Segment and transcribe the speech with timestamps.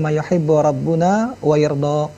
[0.00, 2.08] ma yuhibbu rabbuna wa yarda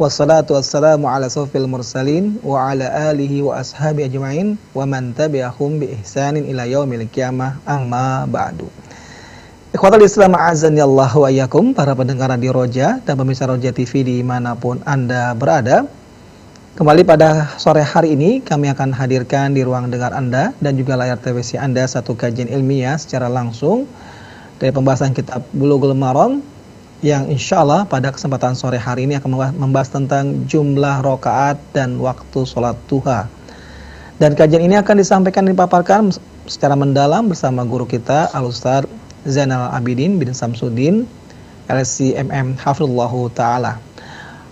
[0.00, 5.92] wassalatu wassalamu ala sufil mursalin wa ala alihi wa ashabi ajma'in wa man tabi'ahum bi
[5.92, 6.48] ihsanin
[9.68, 14.00] Ikhwatal Islam azan ya Allah wa iyyakum para pendengar di Roja dan pemirsa Roja TV
[14.00, 15.84] di mana pun Anda berada.
[16.80, 21.20] Kembali pada sore hari ini kami akan hadirkan di ruang dengar Anda dan juga layar
[21.20, 23.84] TVC Anda satu kajian ilmiah secara langsung
[24.56, 26.57] dari pembahasan kitab Bulughul Maram
[26.98, 32.42] yang insya Allah pada kesempatan sore hari ini akan membahas tentang jumlah rokaat dan waktu
[32.42, 33.30] sholat duha.
[34.18, 36.10] Dan kajian ini akan disampaikan dan dipaparkan
[36.50, 38.82] secara mendalam bersama guru kita Al-Ustaz
[39.22, 41.06] Zainal Abidin bin Samsudin
[41.70, 43.87] LCMM Hafizullahu Ta'ala.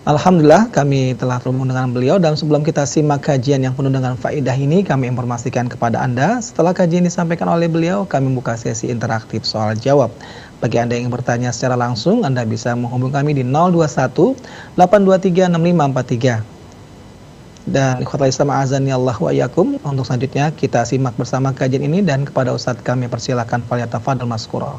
[0.07, 4.55] Alhamdulillah kami telah terhubung dengan beliau dan sebelum kita simak kajian yang penuh dengan faidah
[4.55, 9.75] ini kami informasikan kepada Anda setelah kajian disampaikan oleh beliau kami buka sesi interaktif soal
[9.75, 10.15] jawab.
[10.63, 17.67] Bagi Anda yang bertanya secara langsung Anda bisa menghubungi kami di 021 823 6543.
[17.67, 22.23] Dan ikhwatal Islam azani Allah wa yakum untuk selanjutnya kita simak bersama kajian ini dan
[22.23, 24.79] kepada Ustadz kami persilakan Falyatafadal Maskura.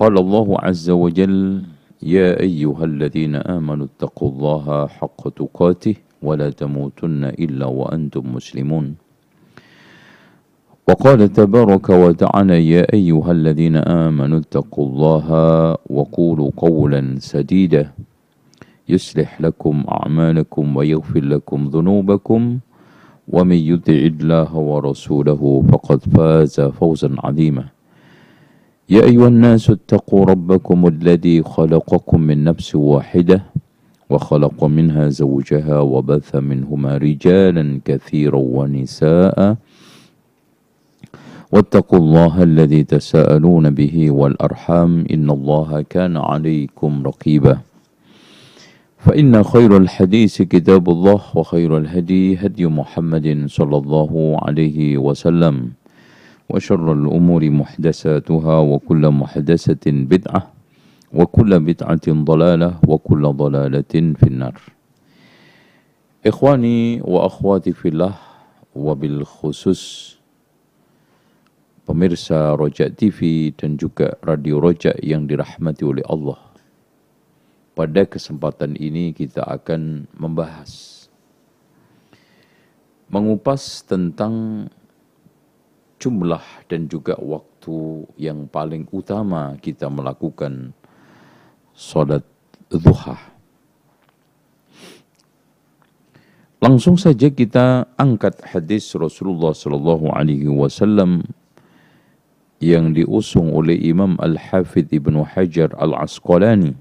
[0.00, 1.62] قال الله عز وجل
[2.02, 8.96] يا أيها الذين آمنوا اتقوا الله حق تقاته ولا تموتن إلا وأنتم مسلمون.
[10.88, 15.26] وقال تبارك وتعالى يا أيها الذين آمنوا اتقوا الله
[15.90, 17.92] وقولوا قولا سديدا
[18.88, 22.58] يصلح لكم أعمالكم ويغفر لكم ذنوبكم.
[23.28, 27.64] ومن يطع الله ورسوله فقد فاز فوزا عظيما.
[28.90, 33.42] يا أيها الناس اتقوا ربكم الذي خلقكم من نفس واحدة
[34.10, 39.56] وخلق منها زوجها وبث منهما رجالا كثيرا ونساء.
[41.52, 47.58] واتقوا الله الذي تساءلون به والأرحام إن الله كان عليكم رقيبا.
[48.98, 55.79] فإن خير الحديث كتاب الله وخير الهدي هدي محمد صلى الله عليه وسلم.
[56.49, 60.41] وشر الأمور محدثاتها وكل محدثة بدعة
[61.13, 64.55] وكل بدعة ضلالة وكل ضلالة في النار
[66.25, 68.13] إخواني وأخواتي في الله
[68.75, 70.15] وبالخصوص
[71.85, 76.41] pemirsa Rojak TV dan juga Radio Rojak yang dirahmati oleh Allah.
[77.77, 81.05] Pada kesempatan ini kita akan membahas
[83.05, 84.65] mengupas tentang
[86.00, 90.72] jumlah dan juga waktu yang paling utama kita melakukan
[91.76, 92.24] salat
[92.72, 93.20] duha.
[96.60, 101.24] Langsung saja kita angkat hadis Rasulullah sallallahu alaihi wasallam
[102.60, 106.76] yang diusung oleh Imam Al-Hafidh Ibnu Hajar Al-Asqalani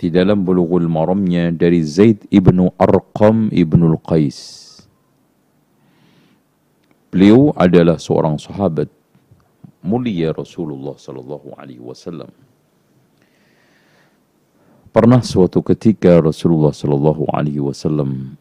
[0.00, 4.63] di dalam Bulughul Maramnya dari Zaid Ibnu Arqam Ibnu Al-Qais
[7.14, 8.90] Beliau adalah seorang sahabat
[9.86, 12.26] mulia Rasulullah sallallahu alaihi wasallam.
[14.90, 18.34] Pernah suatu ketika Rasulullah sallallahu alaihi wasallam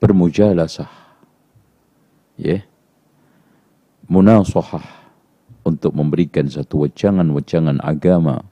[0.00, 0.88] bermujalasah
[2.40, 2.62] ya yeah,
[4.08, 5.12] munasahah
[5.60, 8.48] untuk memberikan satu wejangan-wejangan agama.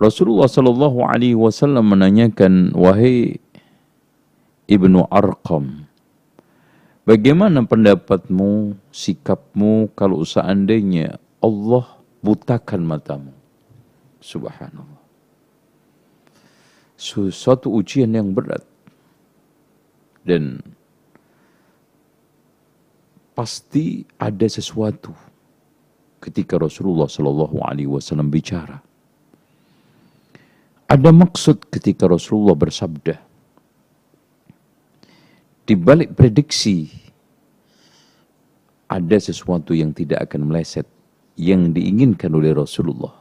[0.00, 3.36] Rasulullah sallallahu alaihi wasallam menanyakan wahai
[4.64, 5.85] Ibnu Arqam
[7.06, 13.30] Bagaimana pendapatmu, sikapmu kalau seandainya Allah butakan matamu?
[14.18, 15.06] Subhanallah.
[17.30, 18.66] Suatu ujian yang berat.
[20.26, 20.58] Dan
[23.38, 25.14] pasti ada sesuatu
[26.18, 28.82] ketika Rasulullah Shallallahu Alaihi Wasallam bicara.
[30.90, 33.22] Ada maksud ketika Rasulullah bersabda,
[35.66, 36.86] di balik prediksi
[38.86, 40.86] ada sesuatu yang tidak akan meleset
[41.34, 43.12] yang diinginkan oleh Rasulullah.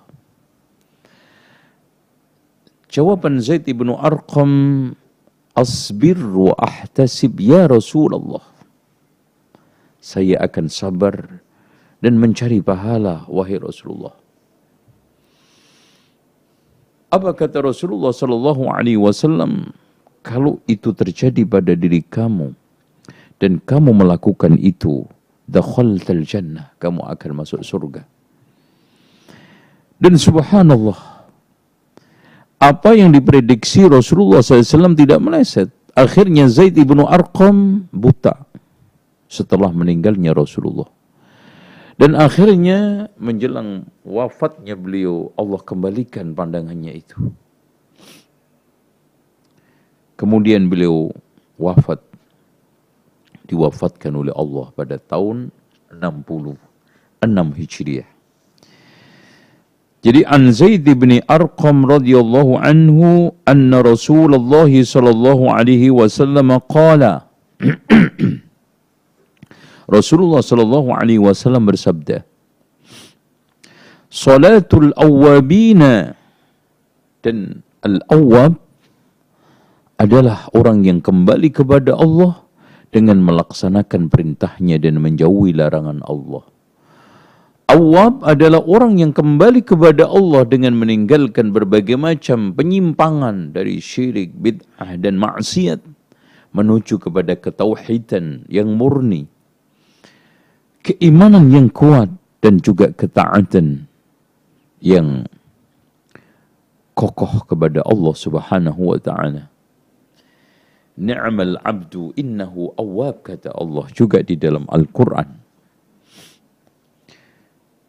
[2.87, 4.93] Jawaban Zaid ibnu Arqam
[5.57, 8.53] Asbir wa ahtasib ya Rasulullah.
[10.05, 11.41] saya akan sabar
[11.97, 14.13] dan mencari pahala wahai Rasulullah.
[17.09, 19.73] Apa kata Rasulullah sallallahu alaihi wasallam?
[20.25, 22.57] Kalau itu terjadi pada diri kamu
[23.37, 25.05] dan kamu melakukan itu,
[25.45, 28.01] dakhaltal jannah, kamu akan masuk surga.
[30.01, 31.29] Dan subhanallah,
[32.57, 35.69] apa yang diprediksi Rasulullah SAW tidak meleset.
[35.93, 38.49] Akhirnya Zaid ibnu Arqam buta
[39.29, 40.89] setelah meninggalnya Rasulullah.
[41.95, 47.31] Dan akhirnya menjelang wafatnya beliau, Allah kembalikan pandangannya itu.
[50.15, 51.11] Kemudian beliau
[51.59, 51.99] wafat.
[53.45, 55.53] Diwafatkan oleh Allah pada tahun
[55.93, 56.57] 66
[57.61, 58.09] Hijriah.
[60.01, 67.25] Jadi an Zaid bin Arqam radhiyallahu anhu anna Rasulullah sallallahu alaihi wasallam qala
[69.85, 72.25] Rasulullah Shallallahu Alaihi Wasallam bersabda,
[74.09, 76.15] Salatul awwabina
[77.21, 78.57] dan al-awwab
[79.95, 82.43] adalah orang yang kembali kepada Allah
[82.91, 86.43] dengan melaksanakan perintahnya dan menjauhi larangan Allah.
[87.65, 94.95] Awab adalah orang yang kembali kepada Allah dengan meninggalkan berbagai macam penyimpangan dari syirik, bid'ah
[95.01, 95.81] dan maksiat
[96.53, 99.27] menuju kepada ketauhidan yang murni
[100.85, 102.13] keimanan yang kuat
[102.45, 103.89] dan juga ketaatan
[104.77, 105.25] yang
[106.93, 109.49] kokoh kepada Allah Subhanahu wa taala.
[110.95, 115.27] Ni'mal 'abdu innahu awwab kata Allah juga di dalam Al-Qur'an.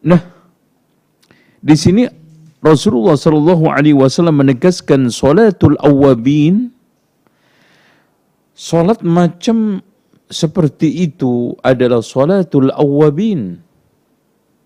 [0.03, 0.21] Nah,
[1.63, 2.03] di sini
[2.59, 6.73] Rasulullah sallallahu alaihi wasallam menegaskan salatul awwabin
[8.57, 9.79] salat macam
[10.27, 13.61] seperti itu adalah salatul awwabin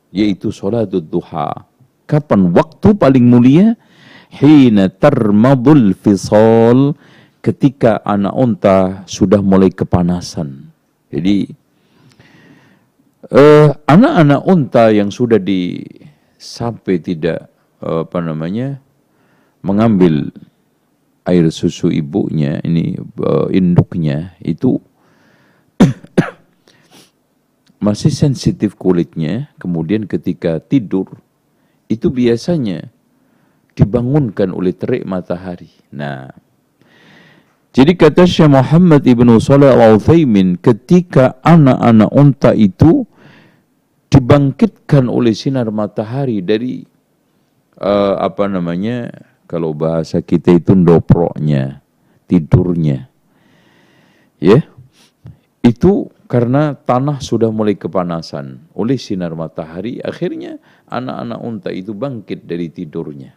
[0.10, 1.68] yaitu salatul duha
[2.08, 3.76] kapan waktu paling mulia
[4.32, 6.96] hina tarmadul fisal
[7.42, 10.70] ketika anak unta sudah mulai kepanasan
[11.10, 11.50] jadi
[13.30, 15.82] uh, anak-anak unta yang sudah di
[16.38, 17.50] sampai tidak
[17.82, 18.82] uh, apa namanya
[19.62, 20.34] mengambil
[21.26, 24.82] air susu ibunya ini uh, induknya itu
[27.86, 31.18] masih sensitif kulitnya, kemudian ketika tidur,
[31.90, 32.94] itu biasanya
[33.74, 35.72] dibangunkan oleh terik matahari.
[35.90, 36.30] Nah,
[37.72, 43.08] jadi kata Syekh Muhammad Ibnu Salih Al-Uthaymin, ketika anak-anak unta itu
[44.12, 46.84] dibangkitkan oleh sinar matahari dari
[47.80, 49.08] uh, apa namanya,
[49.48, 51.80] kalau bahasa kita itu doproknya,
[52.28, 53.08] tidurnya.
[54.44, 54.68] Ya,
[55.64, 60.60] itu karena tanah sudah mulai kepanasan oleh sinar matahari, akhirnya
[60.92, 63.32] anak-anak unta itu bangkit dari tidurnya.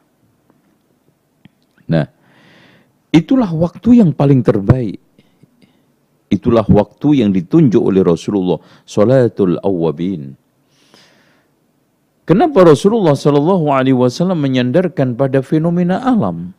[1.87, 2.24] Nah,
[3.15, 4.99] itulah waktu yang paling terbaik.
[6.27, 10.35] Itulah waktu yang ditunjuk oleh Rasulullah, salatul awwabin.
[12.27, 16.57] Kenapa Rasulullah Shallallahu Alaihi Wasallam menyandarkan pada fenomena alam?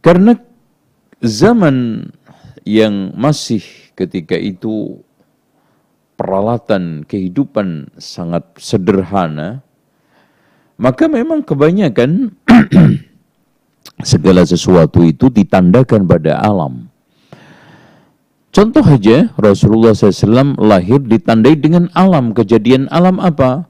[0.00, 0.38] Karena
[1.20, 2.08] zaman
[2.62, 3.60] yang masih
[3.98, 5.02] ketika itu
[6.14, 9.66] peralatan kehidupan sangat sederhana,
[10.78, 12.38] maka memang kebanyakan
[14.02, 16.86] segala sesuatu itu ditandakan pada alam.
[18.48, 22.32] Contoh saja Rasulullah SAW lahir ditandai dengan alam.
[22.32, 23.68] Kejadian alam apa?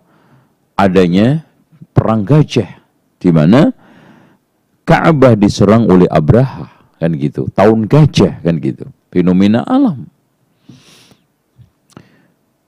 [0.78, 1.44] Adanya
[1.92, 2.78] perang gajah.
[3.18, 3.74] Di mana
[4.86, 6.70] Ka'bah diserang oleh Abraha.
[6.96, 7.50] Kan gitu.
[7.52, 8.88] Tahun gajah kan gitu.
[9.10, 10.06] Fenomena alam.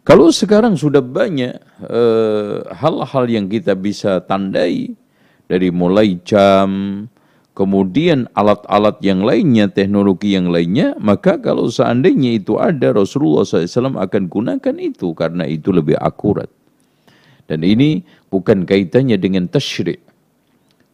[0.03, 1.55] Kalau sekarang sudah banyak
[1.87, 4.99] eh, hal-hal uh, yang kita bisa tandai
[5.47, 7.07] dari mulai jam,
[7.53, 14.23] kemudian alat-alat yang lainnya, teknologi yang lainnya, maka kalau seandainya itu ada, Rasulullah SAW akan
[14.31, 16.49] gunakan itu karena itu lebih akurat.
[17.51, 19.99] Dan ini bukan kaitannya dengan tasyrik.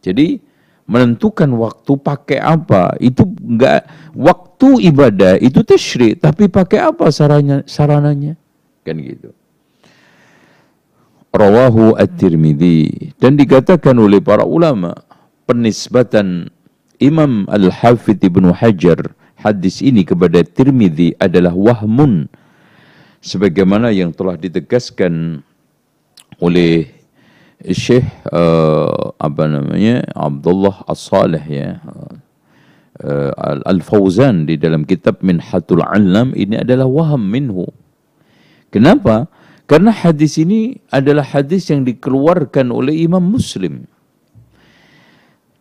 [0.01, 0.41] Jadi
[0.87, 3.83] menentukan waktu pakai apa itu enggak
[4.15, 8.39] waktu ibadah itu tasyrik tapi pakai apa sarannya sarananya
[8.87, 9.35] Kan gitu.
[11.27, 14.95] Rawahu At-Tirmidzi dan dikatakan oleh para ulama
[15.47, 16.51] penisbatan
[16.99, 22.27] Imam Al-Hafidh Ibnu Hajar hadis ini kepada Tirmidzi adalah wahmun
[23.23, 25.41] sebagaimana yang telah ditegaskan
[26.43, 26.91] oleh
[27.73, 31.81] Syekh uh, apa namanya Abdullah As-Salih ya
[33.01, 37.65] uh, Al-Fauzan di dalam kitab Minhatul Alam ini adalah waham minhu
[38.67, 39.31] Kenapa?
[39.67, 43.83] Karena hadis ini adalah hadis yang dikeluarkan oleh Imam Muslim.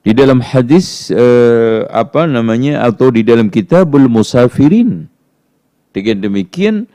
[0.07, 5.11] Di dalam hadis uh, apa namanya atau di dalam kitabul musafirin.
[5.91, 6.87] Dengan demikian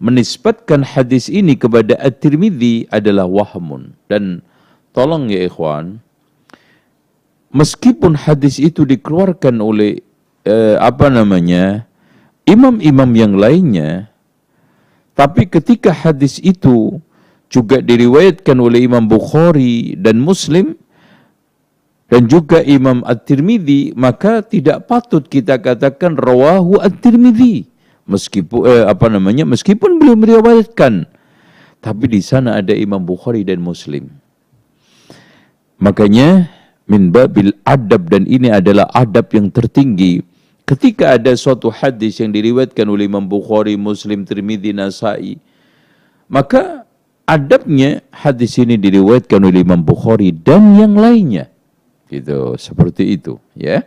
[0.00, 4.44] menisbatkan hadis ini kepada At-Tirmidzi adalah wahmun dan
[4.92, 6.04] tolong ya ikhwan
[7.52, 10.04] meskipun hadis itu dikeluarkan oleh
[10.44, 11.88] uh, apa namanya
[12.44, 14.12] imam-imam yang lainnya
[15.16, 17.00] tapi ketika hadis itu
[17.48, 20.76] juga diriwayatkan oleh Imam Bukhari dan Muslim
[22.06, 27.66] dan juga Imam At-Tirmidzi maka tidak patut kita katakan rawahu At-Tirmidzi
[28.06, 31.10] meskipun eh, apa namanya meskipun belum meriwayatkan.
[31.82, 34.10] Tapi di sana ada Imam Bukhari dan Muslim.
[35.78, 36.50] Makanya
[36.88, 40.24] min babil adab dan ini adalah adab yang tertinggi.
[40.66, 45.38] Ketika ada suatu hadis yang diriwayatkan oleh Imam Bukhari, Muslim, Tirmidzi, Nasai,
[46.26, 46.82] maka
[47.22, 51.54] adabnya hadis ini diriwayatkan oleh Imam Bukhari dan yang lainnya.
[52.06, 53.82] Gitu, seperti itu, ya.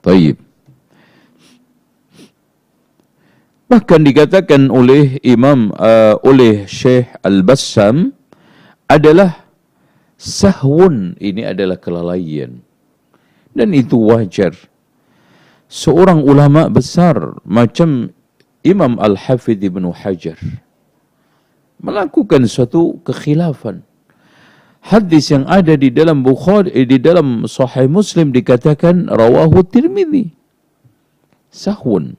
[0.00, 0.38] Baik.
[3.66, 8.14] Bahkan dikatakan oleh Imam uh, oleh Syekh Al-Bassam
[8.86, 9.42] adalah
[10.14, 12.62] sahwun ini adalah kelalaian.
[13.50, 14.54] Dan itu wajar
[15.66, 18.14] seorang ulama besar macam
[18.62, 20.38] Imam Al-Hafidh Ibn Hajar
[21.82, 23.82] melakukan suatu kekhilafan.
[24.86, 30.30] Hadis yang ada di dalam Bukhari eh, di dalam Sahih Muslim dikatakan rawahu Tirmidzi.
[31.50, 32.14] Sahun.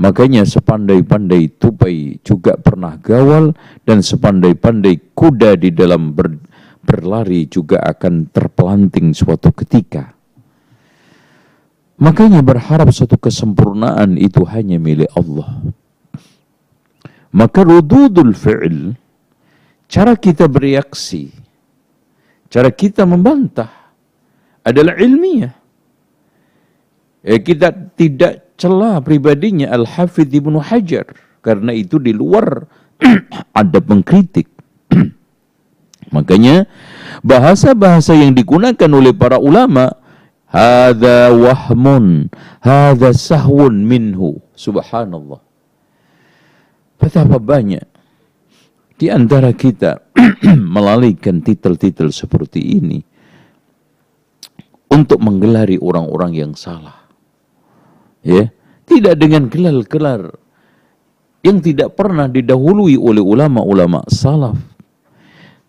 [0.00, 3.52] Makanya sepandai-pandai tupai juga pernah gawal
[3.84, 6.40] dan sepandai-pandai kuda di dalam ber,
[6.80, 10.16] berlari juga akan terpelanting suatu ketika.
[12.00, 15.62] Makanya berharap satu kesempurnaan itu hanya milik Allah.
[17.30, 18.96] Maka rududul fi'il,
[19.94, 21.30] cara kita bereaksi,
[22.50, 23.70] cara kita membantah
[24.66, 25.54] adalah ilmiah.
[27.22, 32.66] Eh, kita tidak celah pribadinya Al-Hafidh Ibnu Hajar karena itu di luar
[33.62, 34.50] ada pengkritik.
[36.14, 36.66] Makanya
[37.22, 40.02] bahasa-bahasa yang digunakan oleh para ulama
[40.54, 42.30] Hada wahmun,
[42.62, 44.38] hada sahwun minhu.
[44.54, 45.42] Subhanallah.
[46.94, 47.93] Betapa banyak
[48.94, 50.14] di antara kita
[50.74, 52.98] melalaikan titel-titel seperti ini
[54.90, 57.02] untuk menggelari orang-orang yang salah.
[58.24, 58.54] Ya,
[58.86, 60.38] tidak dengan gelar-gelar
[61.44, 64.56] yang tidak pernah didahului oleh ulama-ulama salaf.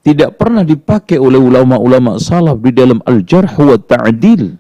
[0.06, 4.56] Tidak pernah dipakai oleh ulama-ulama salaf di dalam al-jarh wa ta'dil.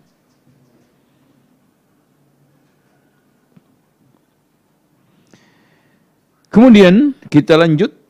[6.49, 8.04] Kemudian kita lanjut.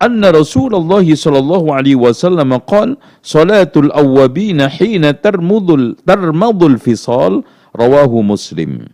[0.00, 7.44] Anna Rasulullah sallallahu alaihi wasallam qala salatul awwabina hina tarmudul tarmadul fisal
[7.76, 8.88] rawahu Muslim.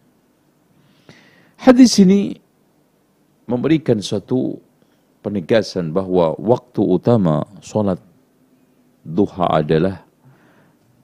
[1.63, 2.35] Hadis ini
[3.47, 4.59] memberikan suatu
[5.23, 8.03] penegasan bahwa waktu utama salat
[9.07, 10.03] duha adalah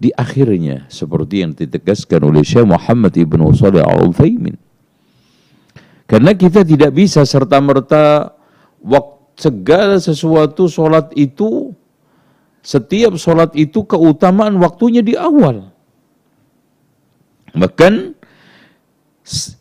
[0.02, 4.58] di akhirnya seperti yang ditegaskan oleh Syekh Muhammad Ibn Shalih Al-Utsaimin
[6.10, 8.34] karena kita tidak bisa serta-merta
[9.36, 11.72] segala sesuatu sholat itu,
[12.62, 15.72] setiap sholat itu keutamaan waktunya di awal.
[17.52, 18.16] Bahkan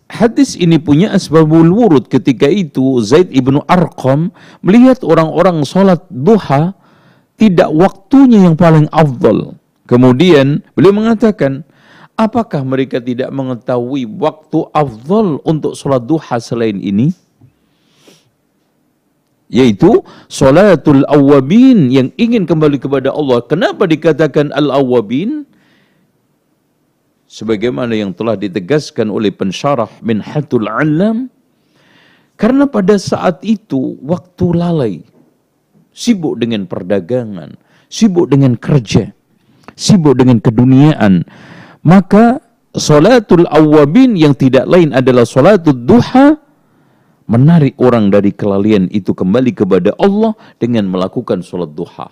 [0.07, 4.31] hadis ini punya asbabul wurud ketika itu Zaid ibnu Arqam
[4.63, 6.77] melihat orang-orang sholat duha
[7.35, 9.57] tidak waktunya yang paling afdal.
[9.89, 11.67] Kemudian beliau mengatakan,
[12.21, 17.09] Apakah mereka tidak mengetahui waktu afdal untuk sholat duha selain ini?
[19.51, 19.99] Yaitu
[20.31, 23.43] sholatul awabin yang ingin kembali kepada Allah.
[23.43, 25.43] Kenapa dikatakan al-awabin?
[27.27, 31.27] Sebagaimana yang telah ditegaskan oleh pensyarah min hatul alam.
[32.39, 34.95] Karena pada saat itu waktu lalai.
[35.91, 37.59] Sibuk dengan perdagangan.
[37.91, 39.11] Sibuk dengan kerja.
[39.75, 41.27] Sibuk dengan keduniaan
[41.81, 42.41] maka
[42.77, 46.37] solatul awabin yang tidak lain adalah solatul duha
[47.31, 52.11] menarik orang dari kelalaian itu kembali kepada Allah dengan melakukan solat duha.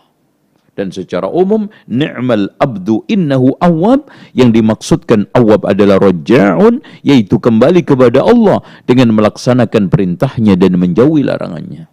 [0.79, 8.23] Dan secara umum, ni'mal abdu innahu awab, yang dimaksudkan awab adalah roja'un, yaitu kembali kepada
[8.23, 11.91] Allah dengan melaksanakan perintahnya dan menjauhi larangannya.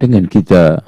[0.00, 0.80] dengan kita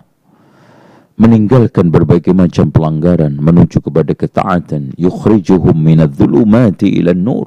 [1.22, 4.90] meninggalkan berbagai macam pelanggaran menuju kepada ketaatan.
[4.98, 7.46] Yukhrijuhum minadh-dhulumati ila nur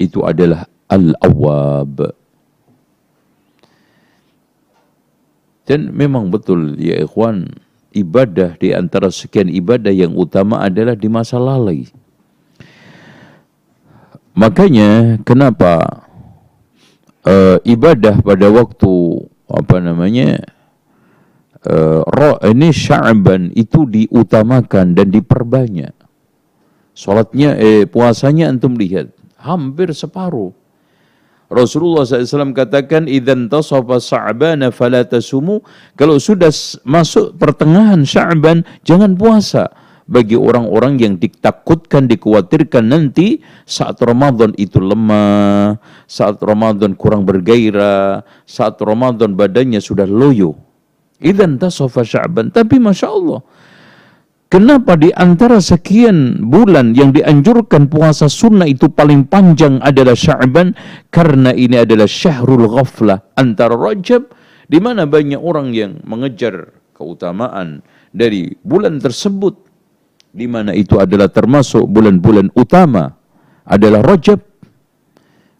[0.00, 2.16] itu adalah al-awwab.
[5.62, 7.46] Dan memang betul ya ikhwan
[7.94, 11.86] ibadah di antara sekian ibadah yang utama adalah di masa lalai.
[14.32, 16.02] Makanya kenapa
[17.28, 18.92] uh, ibadah pada waktu
[19.52, 20.40] apa namanya
[21.68, 25.94] uh, ini sya'ban itu diutamakan dan diperbanyak.
[26.92, 30.52] Salatnya eh puasanya antum lihat hampir separuh.
[31.52, 36.48] Rasulullah SAW katakan idzan tasafa sa'bana fala kalau sudah
[36.88, 39.68] masuk pertengahan Sya'ban jangan puasa
[40.08, 45.76] bagi orang-orang yang ditakutkan dikhawatirkan nanti saat Ramadan itu lemah,
[46.08, 50.71] saat Ramadan kurang bergairah, saat Ramadan badannya sudah loyo.
[51.22, 53.40] Idzan tasafa Sya'ban tapi Masya Allah
[54.52, 60.76] Kenapa di antara sekian bulan yang dianjurkan puasa sunnah itu paling panjang adalah Sya'ban?
[61.08, 64.28] Karena ini adalah syahrul ghaflah antara Rajab
[64.68, 67.80] di mana banyak orang yang mengejar keutamaan
[68.12, 69.56] dari bulan tersebut
[70.36, 73.08] di mana itu adalah termasuk bulan-bulan utama
[73.64, 74.40] adalah Rajab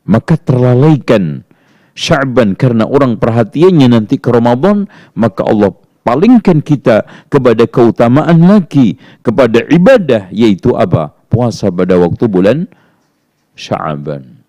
[0.04, 1.48] maka terlalaikan
[1.92, 9.62] Sya'ban karena orang perhatiannya nanti ke Ramadan maka Allah palingkan kita kepada keutamaan lagi kepada
[9.68, 11.12] ibadah yaitu apa?
[11.28, 12.68] Puasa pada waktu bulan
[13.56, 14.40] Sya'ban.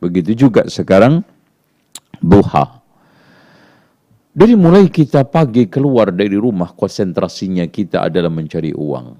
[0.00, 1.24] Begitu juga sekarang
[2.20, 2.80] duha.
[4.36, 9.16] Dari mulai kita pagi keluar dari rumah konsentrasinya kita adalah mencari uang.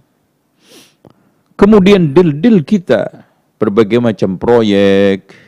[1.56, 3.25] Kemudian dil-dil kita
[3.56, 5.46] berbagai macam proyek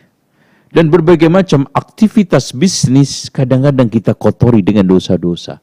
[0.72, 5.60] dan berbagai macam aktivitas bisnis kadang-kadang kita kotori dengan dosa-dosa.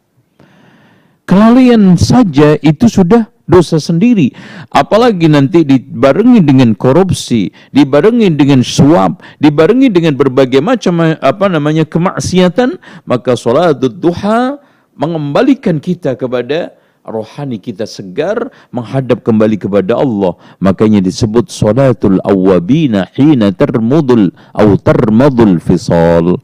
[1.25, 4.33] Kelalaian saja itu sudah dosa sendiri.
[4.69, 12.77] Apalagi nanti dibarengi dengan korupsi, dibarengi dengan suap, dibarengi dengan berbagai macam apa namanya kemaksiatan,
[13.09, 14.61] maka salat duha
[14.93, 16.74] mengembalikan kita kepada
[17.05, 20.35] rohani kita segar menghadap kembali kepada Allah.
[20.59, 26.41] Makanya disebut salatul awabina hina termudul atau termadul fisal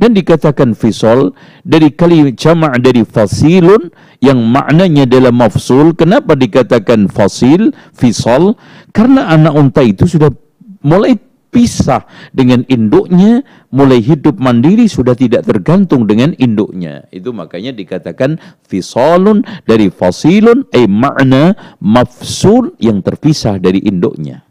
[0.00, 3.92] dan dikatakan fisol dari kali jamak dari fasilun
[4.24, 5.92] yang maknanya adalah mafsul.
[5.92, 8.56] Kenapa dikatakan fasil, fisol?
[8.96, 10.32] Karena anak unta itu sudah
[10.80, 13.42] mulai pisah dengan induknya,
[13.74, 17.04] mulai hidup mandiri sudah tidak tergantung dengan induknya.
[17.10, 24.46] Itu makanya dikatakan fisolun dari fasilun, eh makna mafsul yang terpisah dari induknya.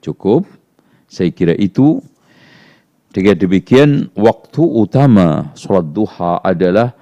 [0.00, 0.46] Cukup.
[1.08, 2.04] Saya kira itu
[3.08, 6.92] dengan demikian, waktu utama sholat duha adalah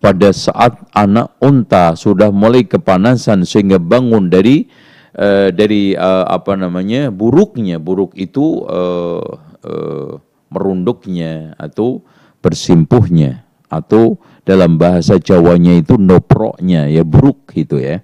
[0.00, 4.70] pada saat anak unta sudah mulai kepanasan sehingga bangun dari
[5.16, 9.24] uh, dari uh, apa namanya buruknya buruk itu uh,
[9.64, 10.12] uh,
[10.50, 12.02] merunduknya atau
[12.42, 18.02] bersimpuhnya atau dalam bahasa Jawanya itu noproknya ya buruk gitu ya.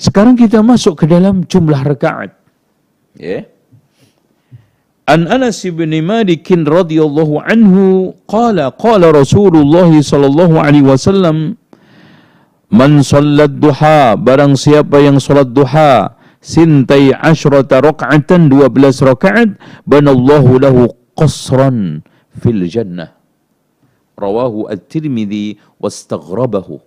[0.00, 2.32] Sekarang kita masuk ke dalam jumlah rakaat.
[3.20, 3.44] Ya.
[5.04, 11.59] An Anas bin Malik radhiyallahu anhu qala qala Rasulullah sallallahu alaihi wasallam
[12.70, 20.86] Man sallat duha barang siapa yang salat duha sintai asyrata raka'atan 12 rakaat banallahu lahu
[21.18, 23.18] qasran fil jannah
[24.14, 26.78] rawahu at-Tirmidzi wastaghrabahu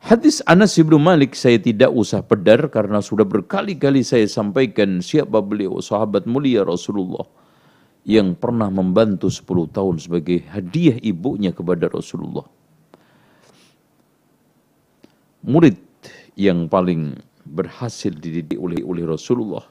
[0.00, 5.82] Hadis Anas bin Malik saya tidak usah pedar karena sudah berkali-kali saya sampaikan siapa beliau
[5.82, 7.26] sahabat mulia Rasulullah
[8.08, 12.59] yang pernah membantu 10 tahun sebagai hadiah ibunya kepada Rasulullah.
[15.44, 15.76] Murid
[16.36, 17.16] yang paling
[17.48, 19.64] berhasil dididik oleh oleh Rasulullah.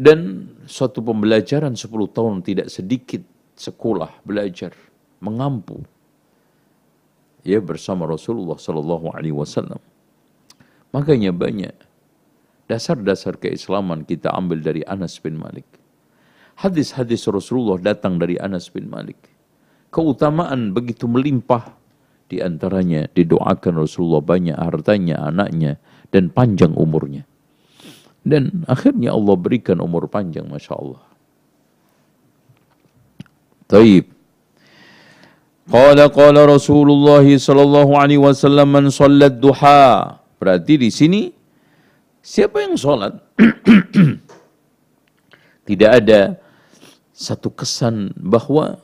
[0.00, 3.20] Dan suatu pembelajaran 10 tahun tidak sedikit
[3.60, 4.72] sekolah belajar
[5.20, 5.84] mengampu
[7.44, 9.80] ya bersama Rasulullah Sallallahu Alaihi Wasallam.
[10.96, 11.76] Makanya banyak
[12.64, 15.66] dasar-dasar keislaman kita ambil dari Anas bin Malik.
[16.60, 19.16] Hadis-hadis Rasulullah datang dari Anas bin Malik.
[19.90, 21.79] Keutamaan begitu melimpah
[22.30, 25.82] di antaranya didoakan Rasulullah banyak hartanya, anaknya,
[26.14, 27.26] dan panjang umurnya.
[28.22, 31.02] Dan akhirnya Allah berikan umur panjang, Masya Allah.
[33.66, 34.06] Taib.
[35.70, 40.22] Qala qala Rasulullah sallallahu alaihi wasallam man sallat duha.
[40.38, 41.30] Berarti di sini
[42.22, 43.18] siapa yang salat?
[45.68, 46.34] Tidak ada
[47.14, 48.82] satu kesan bahwa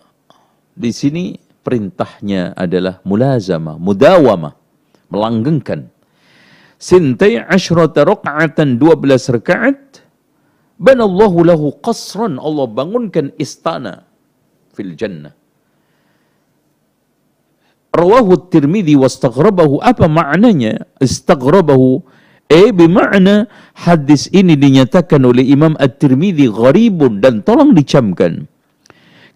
[0.76, 4.54] di sini perintahnya adalah mulazamah, mudawamah,
[5.10, 5.90] melanggengkan.
[6.78, 10.06] Sintai asyrata raka'atan 12 rakaat
[10.78, 14.06] banallahu lahu qasran Allah bangunkan istana
[14.70, 15.34] fil jannah.
[17.96, 20.84] Rawahu Tirmidzi wastaghrabahu apa maknanya?
[21.00, 22.04] Istaghrabahu
[22.52, 28.46] eh bermakna hadis ini dinyatakan oleh Imam At-Tirmidzi gharibun dan tolong dicamkan.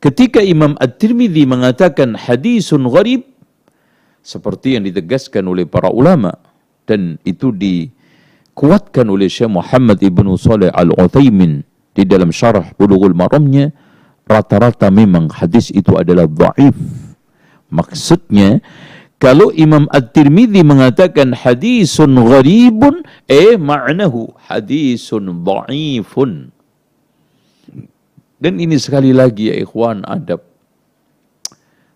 [0.00, 3.28] Ketika Imam At-Tirmidzi mengatakan hadisun gharib
[4.24, 6.32] seperti yang ditegaskan oleh para ulama
[6.88, 11.60] dan itu dikuatkan oleh Syekh Muhammad Ibn Saleh Al-Uthaymin
[11.92, 13.76] di dalam syarah Bulughul Maramnya
[14.24, 16.76] rata-rata memang hadis itu adalah dhaif
[17.70, 18.58] Maksudnya,
[19.22, 26.50] kalau Imam At-Tirmidzi mengatakan hadisun gharibun, eh ma'nahu hadisun dha'ifun.
[28.40, 30.40] Dan ini sekali lagi ya ikhwan adab.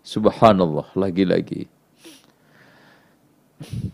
[0.04, 1.64] Subhanallah, lagi-lagi.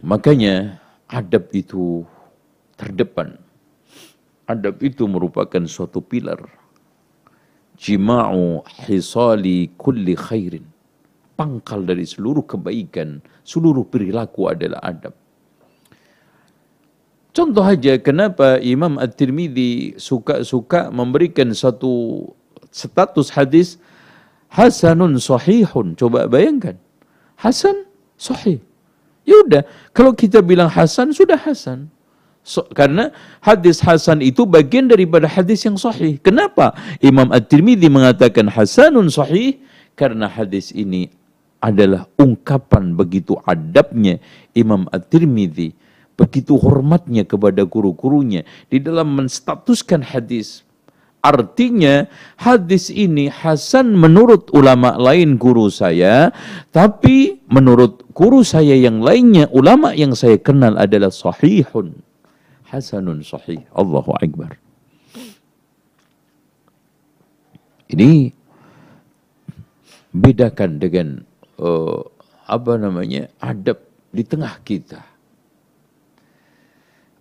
[0.02, 2.02] Makanya adab itu
[2.74, 3.38] terdepan.
[4.50, 6.42] Adab itu merupakan suatu pilar.
[7.78, 10.66] Jima'u hisali kulli khairin
[11.40, 15.16] pangkal dari seluruh kebaikan, seluruh perilaku adalah adab.
[17.32, 22.26] Contoh aja kenapa Imam At-Tirmidzi suka-suka memberikan satu
[22.70, 23.76] status hadis
[24.50, 25.94] hasanun sahihun.
[25.94, 26.78] Coba bayangkan.
[27.38, 27.86] Hasan
[28.18, 28.58] sahih.
[29.28, 29.62] Ya udah,
[29.94, 31.92] kalau kita bilang hasan sudah hasan.
[32.40, 33.12] So, karena
[33.44, 36.16] hadis hasan itu bagian daripada hadis yang sahih.
[36.24, 36.72] Kenapa?
[37.04, 39.60] Imam At-Tirmidzi mengatakan hasanun sahih
[39.92, 41.12] karena hadis ini
[41.60, 44.16] adalah ungkapan begitu adabnya
[44.56, 45.76] Imam At-Tirmidzi,
[46.16, 50.64] begitu hormatnya kepada guru-gurunya di dalam menstatuskan hadis.
[51.20, 52.08] Artinya
[52.40, 56.32] hadis ini Hasan menurut ulama lain guru saya,
[56.72, 61.92] tapi menurut guru saya yang lainnya, ulama yang saya kenal adalah sahihun.
[62.72, 63.60] Hasanun sahih.
[63.76, 64.56] Allahu Akbar.
[67.90, 68.30] Ini
[70.14, 71.26] bedakan dengan
[71.60, 72.00] uh,
[72.46, 75.02] apa namanya adab di tengah kita,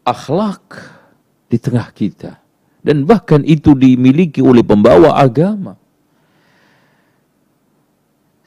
[0.05, 0.65] akhlak
[1.49, 2.37] di tengah kita,
[2.83, 5.75] dan bahkan itu dimiliki oleh pembawa agama.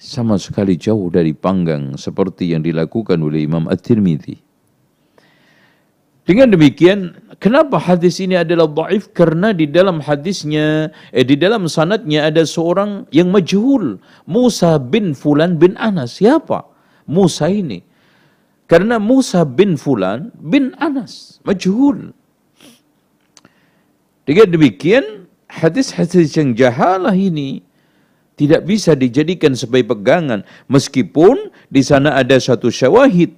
[0.03, 4.53] Sama sekali jauh dari panggang seperti yang dilakukan oleh Imam At-Tirmidzi.
[6.23, 9.11] Dengan demikian, kenapa hadis ini adalah dhaif?
[9.11, 13.99] Karena di dalam hadisnya, eh, di dalam sanatnya ada seorang yang majhul.
[14.27, 16.23] Musa bin Fulan bin Anas.
[16.23, 16.63] Siapa?
[17.11, 17.83] Musa ini.
[18.71, 21.43] Karena Musa bin Fulan bin Anas.
[21.43, 22.15] Majhul.
[24.23, 27.67] Dengan demikian, hadis-hadis yang jahalah ini
[28.39, 30.47] tidak bisa dijadikan sebagai pegangan.
[30.71, 33.35] Meskipun di sana ada satu syawahid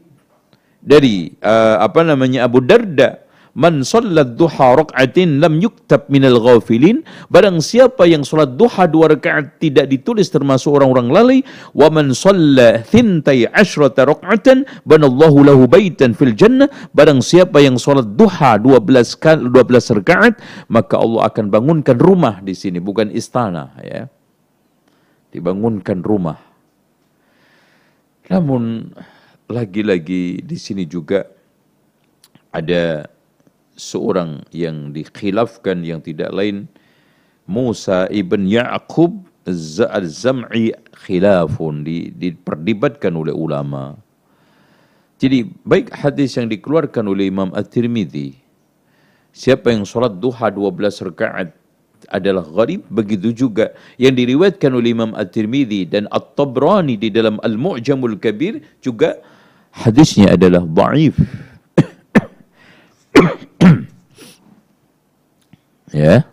[0.84, 3.23] dari uh, apa namanya Abu Darda
[3.54, 7.06] man sallat duha rak'atin lam yuktab minal ghafilin.
[7.30, 11.38] Barang siapa yang salat duha dua rakaat tidak ditulis termasuk orang-orang lalai
[11.72, 16.68] wa man shalla thintai asyrata rak'atan banallahu lahu baitan fil jannah.
[16.92, 20.34] Barang siapa yang salat duha 12 kali 12 rakaat
[20.68, 24.10] maka Allah akan bangunkan rumah di sini bukan istana ya.
[25.30, 26.38] Dibangunkan rumah.
[28.30, 28.94] Namun
[29.50, 31.26] lagi-lagi di sini juga
[32.54, 33.13] ada
[33.74, 36.66] seorang yang dikhilafkan yang tidak lain
[37.44, 40.72] Musa ibn Ya'qub az-Zam'i
[41.04, 43.98] khilafun di, diperdebatkan oleh ulama.
[45.20, 48.44] Jadi baik hadis yang dikeluarkan oleh Imam At-Tirmidzi
[49.34, 51.50] siapa yang sholat duha 12 rakaat
[52.08, 58.62] adalah gharib begitu juga yang diriwayatkan oleh Imam At-Tirmidzi dan At-Tabrani di dalam Al-Mu'jamul Kabir
[58.78, 59.18] juga
[59.74, 61.18] hadisnya adalah dhaif.
[65.94, 66.26] Ya.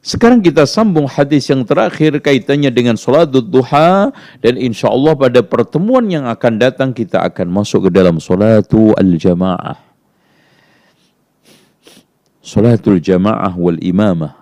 [0.00, 4.08] Sekarang kita sambung hadis yang terakhir kaitannya dengan salat duha
[4.40, 9.76] dan insya Allah pada pertemuan yang akan datang kita akan masuk ke dalam salatu al-jamaah.
[12.40, 14.40] Salatul jamaah wal imamah.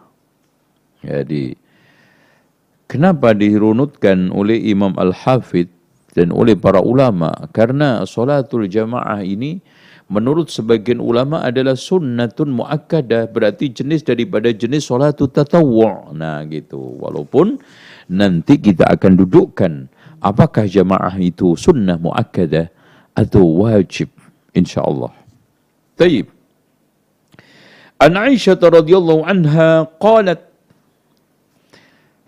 [1.02, 1.58] Jadi
[2.86, 5.68] kenapa dirunutkan oleh Imam Al-Hafidh
[6.14, 9.58] dan oleh para ulama karena solatul jamaah ini
[10.08, 16.80] menurut sebagian ulama adalah sunnatun muakkadah berarti jenis daripada jenis solatul tatawwu' nah gitu.
[16.98, 17.60] Walaupun
[18.08, 19.72] nanti kita akan dudukkan
[20.24, 22.72] apakah jamaah itu sunnah muakkadah
[23.12, 24.08] atau wajib?
[24.56, 25.12] Insyaallah.
[25.94, 26.32] Taib.
[27.98, 30.48] An Aisyah radhiyallahu anha qalat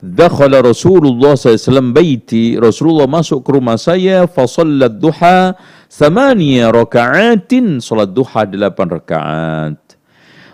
[0.00, 5.52] Dakhala Rasulullah SAW baiti, Rasulullah masuk ke rumah saya, fasallat duha,
[5.90, 9.78] thamaniya raka'atin, salat duha delapan rakaat.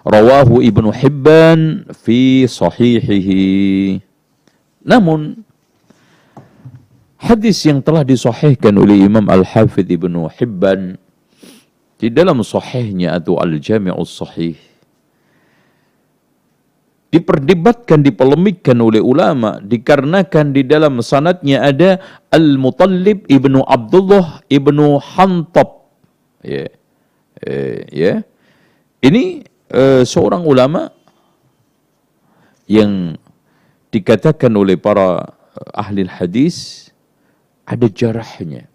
[0.06, 4.00] Rawahu Ibnu Hibban fi sahihihi.
[4.86, 5.46] Namun,
[7.20, 10.96] hadis yang telah disahihkan oleh Imam Al-Hafidh Ibnu Hibban
[12.00, 14.65] di dalam sahihnya atau Al-Jami'us Sahih
[17.14, 22.02] diperdebatkan, dipolemikkan oleh ulama dikarenakan di dalam sanatnya ada
[22.34, 25.86] Al-Mutallib ibnu Abdullah ibnu Hantab.
[26.42, 26.66] Ya.
[27.46, 28.14] Eh, ya.
[29.00, 30.90] Ini uh, seorang ulama
[32.66, 33.14] yang
[33.94, 35.30] dikatakan oleh para
[35.70, 36.90] ahli hadis
[37.62, 38.66] ada jarahnya.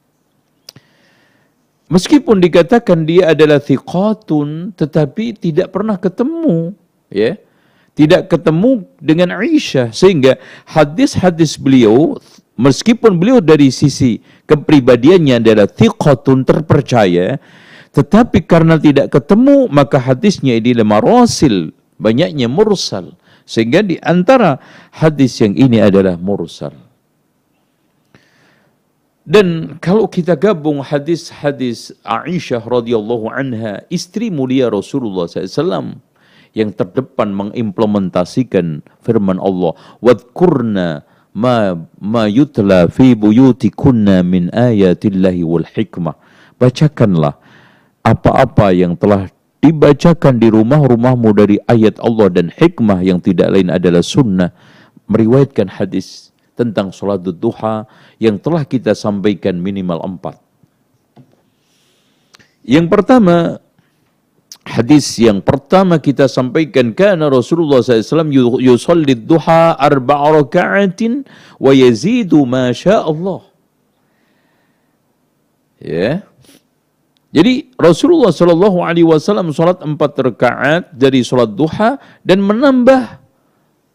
[1.91, 6.71] Meskipun dikatakan dia adalah thiqatun tetapi tidak pernah ketemu,
[7.11, 7.35] ya
[7.95, 9.91] tidak ketemu dengan Aisyah.
[9.91, 12.17] Sehingga hadis-hadis beliau
[12.55, 17.39] meskipun beliau dari sisi kepribadiannya adalah thiqatun terpercaya
[17.91, 23.15] tetapi karena tidak ketemu maka hadisnya ini marasil banyaknya mursal.
[23.43, 24.63] Sehingga di antara
[24.95, 26.71] hadis yang ini adalah mursal.
[29.27, 35.99] Dan kalau kita gabung hadis-hadis Aisyah radhiyallahu anha istri mulia Rasulullah SAW
[36.51, 39.75] yang terdepan mengimplementasikan firman Allah.
[40.03, 46.15] Wadkurna ma ma yutla fi buyutikunna min ayatillahi wal hikmah.
[46.59, 47.39] Bacakanlah
[48.03, 54.03] apa-apa yang telah dibacakan di rumah-rumahmu dari ayat Allah dan hikmah yang tidak lain adalah
[54.03, 54.51] sunnah.
[55.07, 57.87] Meriwayatkan hadis tentang sholat duha
[58.19, 60.37] yang telah kita sampaikan minimal empat.
[62.61, 63.57] Yang pertama,
[64.61, 68.29] Hadis yang pertama kita sampaikan karena Rasulullah SAW
[68.61, 71.25] yusalli duha arba'a raka'atin
[71.57, 73.41] wa yazidu ma Allah.
[75.81, 76.21] Ya.
[77.33, 83.17] Jadi Rasulullah Shallallahu Alaihi Wasallam sholat empat rakaat dari sholat duha dan menambah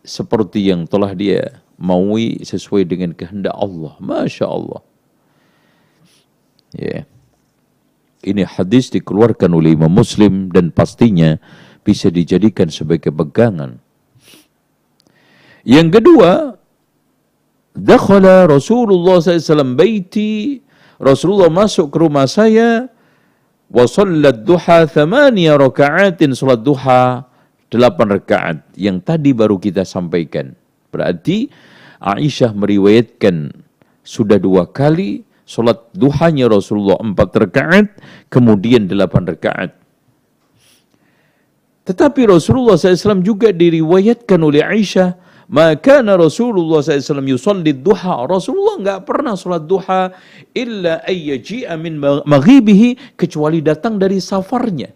[0.03, 3.95] seperti yang telah dia maui sesuai dengan kehendak Allah.
[4.03, 4.81] Masya Allah.
[6.75, 6.85] Ya.
[6.91, 7.16] Yeah.
[8.27, 11.39] Ini hadis dikeluarkan oleh Imam Muslim dan pastinya
[11.87, 13.79] bisa dijadikan sebagai pegangan.
[15.63, 16.31] Yang kedua,
[17.79, 20.59] dakhala Rasulullah SAW baiti,
[20.99, 22.91] Rasulullah masuk ke rumah saya,
[23.71, 27.27] wa sallat duha thamaniya raka'atin, salat duha
[27.71, 30.55] delapan rakaat yang tadi baru kita sampaikan.
[30.95, 31.51] Berarti
[31.99, 33.51] Aisyah meriwayatkan
[34.07, 37.87] sudah dua kali Salat duhanya Rasulullah empat rakaat,
[38.27, 39.79] kemudian delapan rakaat.
[41.87, 45.15] Tetapi Rasulullah SAW juga diriwayatkan oleh Aisyah,
[45.47, 48.27] maka Rasulullah SAW yusalli duha.
[48.27, 50.11] Rasulullah enggak pernah salat duha
[50.51, 54.91] illa ayyaji'a min maghibihi kecuali datang dari safarnya.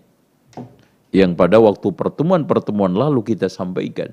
[1.15, 4.11] Yang pada waktu pertemuan-pertemuan lalu kita sampaikan.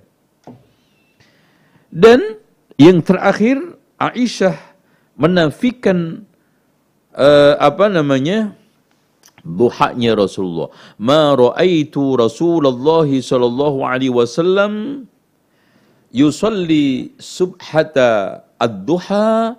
[1.89, 2.37] Dan
[2.77, 3.57] yang terakhir
[3.97, 4.53] Aisyah
[5.17, 6.23] menafikan
[7.17, 8.53] uh, apa namanya
[9.41, 10.69] duhanya Rasulullah.
[11.01, 15.03] Ma raaitu Rasulullah sallallahu alaihi wasallam
[16.13, 19.57] yusalli subhata ad-duha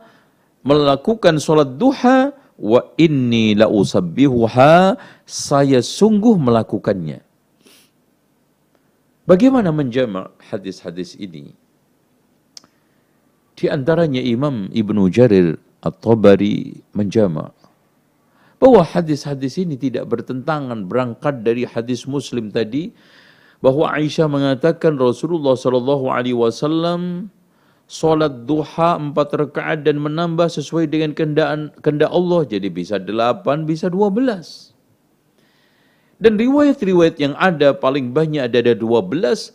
[0.63, 7.23] melakukan salat duha wa inni la usabbihuha saya sungguh melakukannya.
[9.29, 11.58] Bagaimana menjamak hadis-hadis ini?
[13.59, 17.51] Di antaranya Imam Ibnu Jarir At-Tabari menjama
[18.63, 22.95] bahwa hadis-hadis ini tidak bertentangan berangkat dari hadis Muslim tadi
[23.59, 27.35] bahwa Aisyah mengatakan Rasulullah Shallallahu Alaihi Wasallam
[27.91, 32.47] solat duha empat rakaat dan menambah sesuai dengan kehendak kehendak Allah.
[32.47, 34.71] Jadi bisa delapan bisa dua belas.
[36.23, 39.55] Dan riwayat-riwayat yang ada paling banyak ada ada dua belas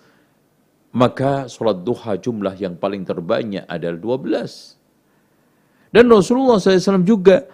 [0.94, 5.94] maka sholat duha jumlah yang paling terbanyak adalah 12.
[5.94, 7.46] Dan Rasulullah SAW juga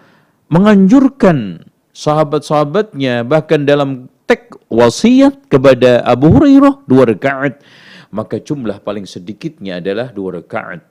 [0.48, 7.58] menganjurkan sahabat-sahabatnya bahkan dalam teks wasiat kepada Abu Hurairah dua rakaat
[8.14, 10.86] maka jumlah paling sedikitnya adalah dua rakaat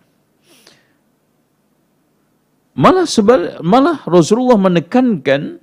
[2.75, 5.59] malah sebal, malah Rasulullah menekankan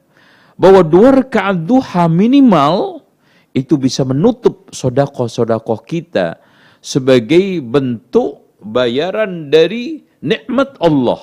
[0.57, 3.05] bahwa dua rakaat duha minimal
[3.53, 6.40] itu bisa menutup sodakoh-sodakoh kita
[6.87, 11.18] sebagai bentuk bayaran dari nikmat Allah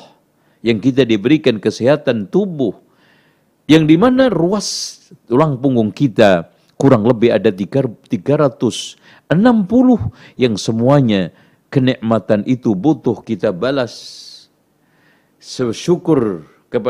[0.60, 2.76] yang kita diberikan kesehatan tubuh
[3.72, 8.12] yang di mana ruas tulang punggung kita kurang lebih ada 360
[10.36, 11.32] yang semuanya
[11.72, 13.96] kenikmatan itu butuh kita balas
[15.72, 16.44] syukur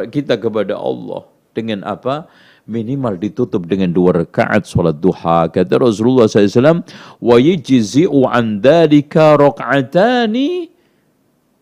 [0.09, 2.25] kita kepada Allah dengan apa?
[2.63, 5.51] Minimal ditutup dengan dua rakaat salat duha.
[5.51, 6.87] Kata Rasulullah SAW,
[7.19, 10.71] wa yajzi'u an dhalika raka'atani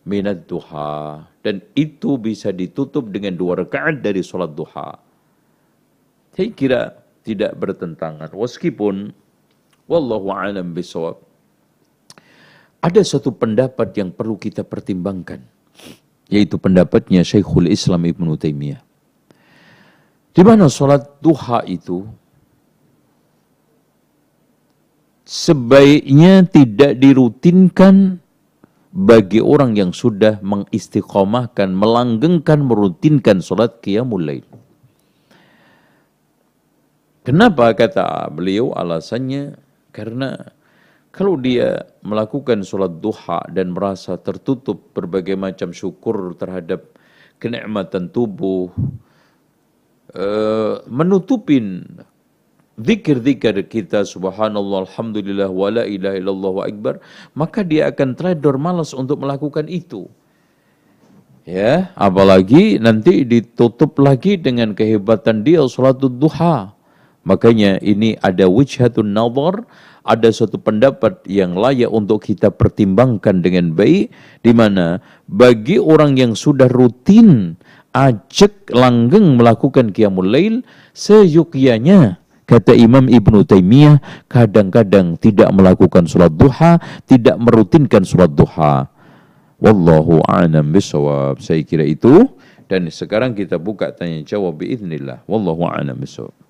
[0.06, 1.26] minat duha.
[1.42, 4.94] Dan itu bisa ditutup dengan dua rakaat dari salat duha.
[6.38, 6.94] Saya kira
[7.26, 8.30] tidak bertentangan.
[8.30, 9.10] Meskipun,
[9.90, 11.18] wallahu alam bisawab.
[12.78, 15.42] Ada satu pendapat yang perlu kita pertimbangkan
[16.32, 18.91] yaitu pendapatnya Syekhul Islam Ibn Taimiyah.
[20.32, 22.08] Di mana sholat duha itu
[25.28, 28.16] sebaiknya tidak dirutinkan
[28.92, 34.44] bagi orang yang sudah mengistiqomahkan, melanggengkan, merutinkan sholat qiyamul lail.
[37.24, 39.56] Kenapa kata beliau alasannya?
[39.92, 40.36] Karena
[41.12, 46.88] kalau dia melakukan sholat duha dan merasa tertutup berbagai macam syukur terhadap
[47.36, 48.72] kenikmatan tubuh,
[50.16, 51.84] uh, menutupin
[52.80, 56.94] zikir-zikir kita subhanallah alhamdulillah wa la ilaha illallah wa akbar
[57.36, 60.08] maka dia akan teledor malas untuk melakukan itu.
[61.42, 66.70] Ya apalagi nanti ditutup lagi dengan kehebatan dia salat duha.
[67.22, 69.66] Makanya ini ada wijhatun nazar
[70.02, 74.10] ada suatu pendapat yang layak untuk kita pertimbangkan dengan baik
[74.42, 74.98] di mana
[75.30, 77.54] bagi orang yang sudah rutin
[77.92, 80.64] ajak langgeng melakukan qiyamul lail
[80.96, 88.90] seyukyanya kata Imam Ibnu Taimiyah kadang-kadang tidak melakukan sholat duha tidak merutinkan sholat duha.
[89.62, 92.26] Wallahu a'lam bisawab saya kira itu.
[92.66, 96.41] Dan sekarang kita buka tanya jawab biiznillah wallahu a'lam bisawab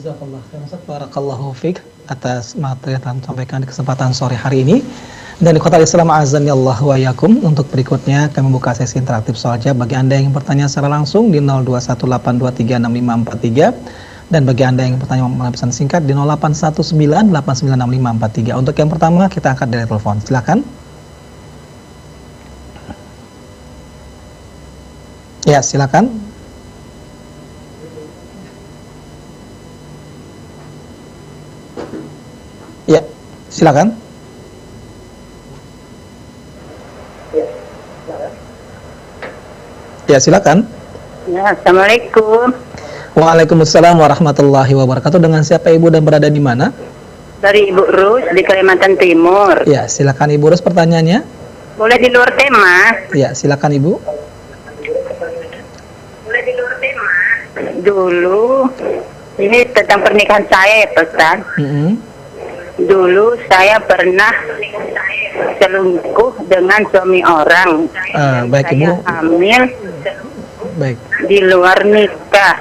[0.00, 0.80] Jazakallah khairan Ustaz.
[0.88, 4.80] Barakallahu fiqh atas materi yang sampaikan di kesempatan sore hari ini.
[5.36, 9.36] Dan di kota Islam azan ya Allah wa yakum untuk berikutnya kami buka sesi interaktif
[9.36, 15.28] soal jawab bagi Anda yang bertanya secara langsung di 0218236543 dan bagi Anda yang bertanya
[15.28, 18.56] melalui pesan singkat di 0819896543.
[18.56, 20.16] Untuk yang pertama kita angkat dari telepon.
[20.24, 20.64] Silakan.
[25.44, 26.29] Ya, silakan.
[33.50, 33.98] Silakan.
[40.06, 40.70] Ya, silakan.
[41.26, 42.54] Ya, Assalamualaikum.
[43.18, 45.18] Waalaikumsalam warahmatullahi wabarakatuh.
[45.18, 46.70] Dengan siapa Ibu dan berada di mana?
[47.42, 49.66] Dari Ibu Rus di Kalimantan Timur.
[49.66, 51.26] Ya, silakan Ibu Rus pertanyaannya.
[51.74, 52.94] Boleh di luar tema?
[53.18, 53.92] Ya, silakan Ibu.
[56.22, 57.06] Boleh di luar tema.
[57.82, 58.70] Dulu
[59.42, 61.42] ini tentang pernikahan saya ya, Ustaz.
[61.58, 62.09] Mm -hmm
[62.80, 64.32] Dulu saya pernah
[65.60, 67.88] selingkuh dengan suami orang.
[68.16, 68.92] Uh, baik saya Ibu.
[69.04, 69.62] hamil.
[70.80, 70.98] Baik.
[71.28, 72.56] Di luar nikah.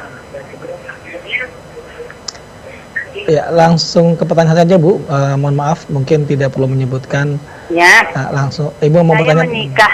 [3.30, 5.00] Ya, langsung ke pertanyaan saja Bu.
[5.06, 7.38] Uh, mohon maaf, mungkin tidak perlu menyebutkan.
[7.70, 8.10] Ya.
[8.12, 8.74] Uh, langsung.
[8.82, 9.46] Ibu mau saya bertanya.
[9.46, 9.94] menikah.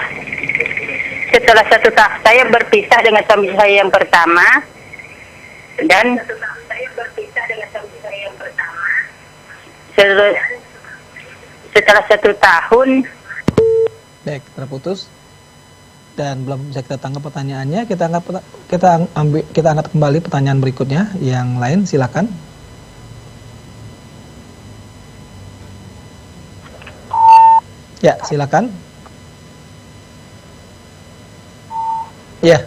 [1.36, 4.48] Setelah satu tahun saya berpisah dengan suami saya yang pertama
[5.84, 6.20] dan
[6.68, 8.88] saya berpisah dengan suami saya yang pertama
[9.96, 12.90] setelah, satu tahun.
[14.28, 15.08] Baik terputus.
[16.16, 17.88] Dan belum bisa kita tangkap pertanyaannya.
[17.88, 21.12] Kita angkat kita ambil kita angkat kembali pertanyaan berikutnya.
[21.20, 22.26] Yang lain silakan.
[28.04, 28.72] Ya silakan.
[32.44, 32.64] Ya.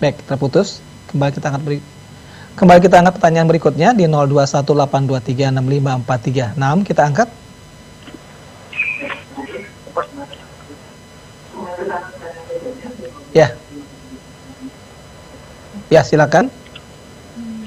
[0.00, 0.80] Baik terputus.
[1.12, 2.01] Kembali kita angkat berikut
[2.52, 6.52] Kembali kita angkat pertanyaan berikutnya di 0218236543.
[6.60, 7.32] Nah, kita angkat.
[13.32, 13.56] Ya.
[15.88, 16.52] Ya, silakan.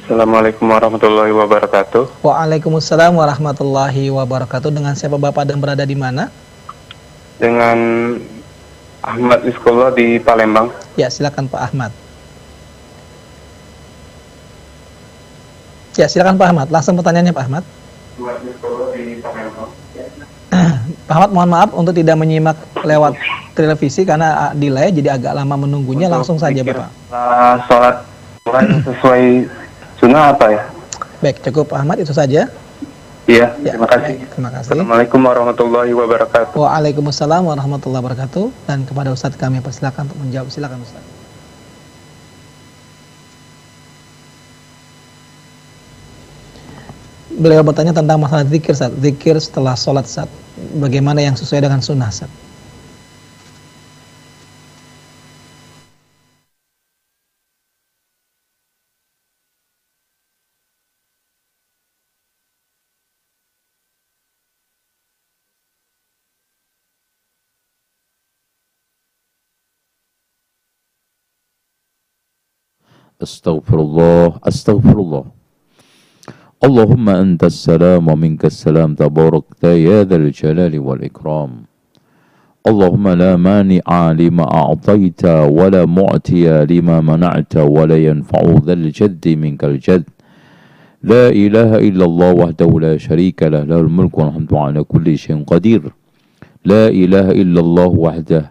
[0.06, 2.22] Assalamualaikum warahmatullahi wabarakatuh.
[2.22, 4.70] Waalaikumsalam warahmatullahi wabarakatuh.
[4.70, 6.30] Dengan siapa Bapak dan berada di mana?
[7.42, 7.78] Dengan
[9.02, 10.70] Ahmad Iskollah di Palembang.
[10.94, 12.05] Ya, silakan Pak Ahmad.
[15.96, 16.68] Ya, silakan Pak Ahmad.
[16.68, 17.64] Langsung pertanyaannya Pak Ahmad.
[21.08, 23.16] Pak Ahmad mohon maaf untuk tidak menyimak lewat
[23.56, 26.92] televisi karena ah, delay jadi agak lama menunggunya langsung saja Bapak.
[27.12, 27.96] uh, sholat
[28.88, 29.24] sesuai
[30.00, 30.62] sunnah apa ya?
[31.24, 32.48] Baik, cukup Pak Ahmad itu saja.
[33.26, 34.22] Iya, Ya, terima kasih.
[34.22, 34.70] baik, terima kasih.
[34.70, 36.62] Assalamualaikum warahmatullahi wabarakatuh.
[36.62, 41.15] Waalaikumsalam warahmatullahi wabarakatuh dan kepada Ustadz kami persilakan untuk menjawab silakan Ustadz.
[47.36, 50.32] beliau bertanya tentang masalah zikir saat zikir setelah sholat saat
[50.80, 52.32] bagaimana yang sesuai dengan sunnah saat
[73.16, 74.44] Astaghfirullah.
[74.44, 75.45] Astaghfirullah.
[76.66, 81.52] اللهم أنت السلام ومنك السلام تباركت يا ذا الجلال والإكرام.
[82.70, 85.26] اللهم لا مانع لما أعطيت
[85.58, 90.04] ولا معطي لما منعت ولا ينفع ذا الجد منك الجد.
[91.04, 95.82] لا إله إلا الله وحده لا شريك له له الملك والحمد على كل شيء قدير.
[96.66, 98.44] لا إله إلا الله وحده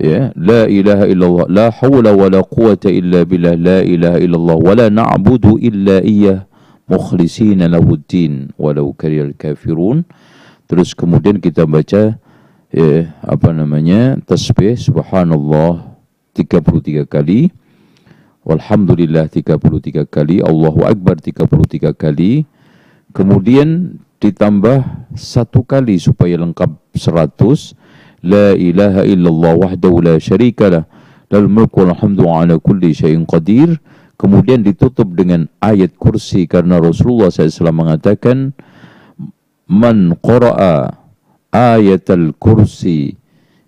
[0.00, 5.58] ya la ilaha illallah la haula wala quwata illa billah la ilaha illallah wala na'budu
[5.60, 6.48] illa iyyah
[6.90, 10.02] mukhlisina lahuddin walau kariyal kafirun.
[10.66, 12.18] Terus kemudian kita baca
[12.74, 14.18] eh, apa namanya?
[14.26, 15.94] tasbih subhanallah
[16.34, 17.54] 33 kali.
[18.40, 22.48] Walhamdulillah 33 kali, Allahu Akbar 33 kali.
[23.12, 27.76] Kemudian ditambah satu kali supaya lengkap 100.
[28.20, 30.88] La ilaha illallah wahdahu la syarikalah.
[31.30, 33.78] Lal mulku wal ala kulli syai'in qadir
[34.20, 38.52] kemudian ditutup dengan ayat kursi karena Rasulullah SAW mengatakan
[39.64, 40.92] man qara'a
[41.48, 43.16] ayat al-kursi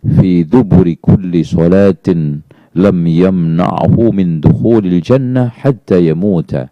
[0.04, 2.44] fi duburi kulli salatin
[2.76, 6.68] lam yamna'hu min dukhulil jannah hatta yamuta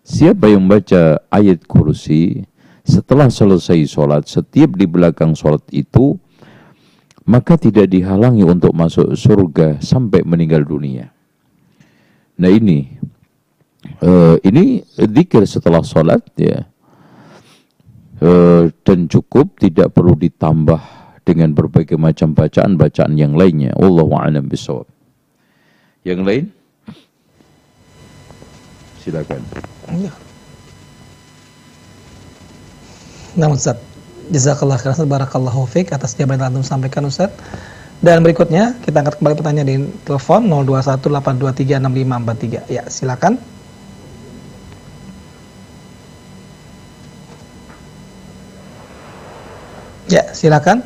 [0.00, 2.48] siapa yang baca ayat kursi
[2.80, 6.16] setelah selesai sholat setiap di belakang sholat itu
[7.26, 11.15] maka tidak dihalangi untuk masuk surga sampai meninggal dunia.
[12.36, 12.84] Nah ini,
[14.04, 16.68] uh, ini zikir setelah sholat ya,
[18.20, 20.80] uh, dan cukup tidak perlu ditambah
[21.26, 23.72] dengan berbagai macam bacaan-bacaan yang lainnya.
[23.74, 24.86] Wallahu a'lam bishawab.
[26.06, 26.44] Yang lain?
[29.02, 29.42] Silakan.
[29.98, 30.12] Ya.
[33.36, 33.80] Nah Ustaz,
[34.30, 37.30] Jazakallah khairan barakallahu fiik atas jawaban yang antum sampaikan Ustaz.
[37.96, 42.68] Dan berikutnya kita angkat kembali pertanyaan di telepon 0218236543.
[42.68, 43.40] Ya, silakan.
[50.06, 50.84] Ya, silakan.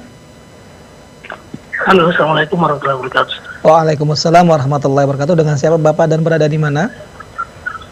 [1.85, 3.35] Halo, Assalamualaikum warahmatullahi wabarakatuh.
[3.67, 5.35] Waalaikumsalam warahmatullahi wabarakatuh.
[5.35, 6.89] Dengan siapa Bapak dan berada di mana?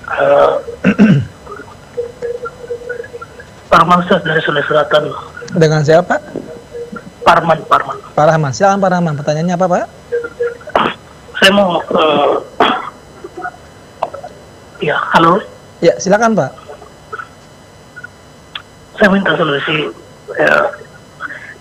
[0.09, 0.57] Uh,
[3.69, 5.13] Parman Ustaz dari Sulawesi Selatan.
[5.53, 6.17] Dengan siapa?
[7.29, 7.97] Parman, Parman.
[8.17, 8.51] Pak Rahman.
[8.57, 9.13] Silakan Pak Rahman.
[9.21, 9.85] Pertanyaannya apa, Pak?
[11.37, 12.41] Saya mau, uh,
[14.81, 15.45] ya, halo.
[15.85, 16.57] Ya, silakan Pak.
[18.97, 19.93] Saya minta solusi.
[20.41, 20.73] Ya,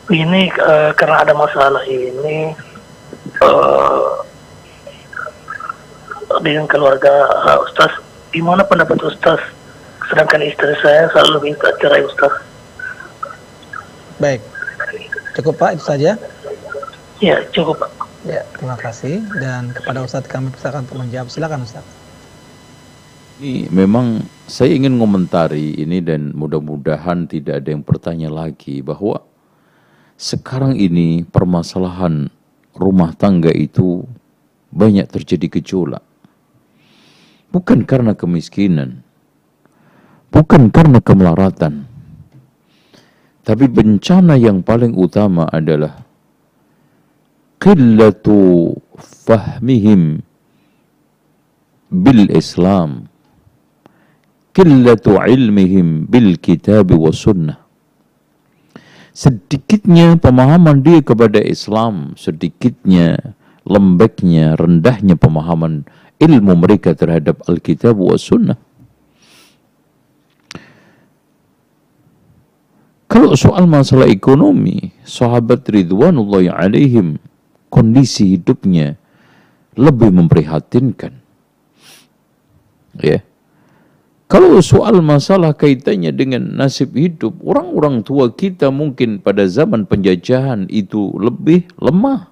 [0.07, 2.55] ini uh, karena ada masalah ini
[3.43, 4.23] uh,
[6.47, 7.11] dengan keluarga
[7.43, 7.91] uh, Ustaz.
[8.31, 9.43] Gimana pendapat Ustaz?
[10.07, 12.31] Sedangkan istri saya selalu minta cerai Ustaz.
[14.23, 14.39] Baik.
[15.37, 16.17] Cukup Pak, itu saja.
[17.21, 17.91] Ya, cukup Pak.
[18.25, 19.21] Ya, terima kasih.
[19.37, 21.29] Dan kepada Ustadz kami persilakan untuk menjawab.
[21.29, 21.93] Silakan Ustadz.
[23.37, 29.21] Ini memang saya ingin komentari ini dan mudah-mudahan tidak ada yang bertanya lagi bahwa
[30.17, 32.33] sekarang ini permasalahan
[32.73, 34.01] rumah tangga itu
[34.73, 36.01] banyak terjadi gejolak.
[37.53, 39.05] Bukan karena kemiskinan,
[40.33, 41.86] bukan karena kemelaratan,
[43.47, 46.03] tapi bencana yang paling utama adalah
[47.63, 50.19] qillatu fahmihim
[51.87, 53.07] bil Islam
[54.51, 57.63] qillatu ilmihim bil kitab wa sunnah.
[59.15, 63.31] Sedikitnya pemahaman dia kepada Islam sedikitnya
[63.63, 65.87] lembeknya rendahnya pemahaman
[66.19, 68.59] ilmu mereka terhadap Alkitab wa sunnah
[73.17, 77.17] Kalau soal masalah ekonomi, sahabat Ridwanullah alaihim,
[77.65, 78.93] kondisi hidupnya
[79.73, 81.17] lebih memprihatinkan.
[83.01, 83.25] Ya.
[84.29, 91.09] Kalau soal masalah kaitannya dengan nasib hidup, orang-orang tua kita mungkin pada zaman penjajahan itu
[91.17, 92.29] lebih lemah.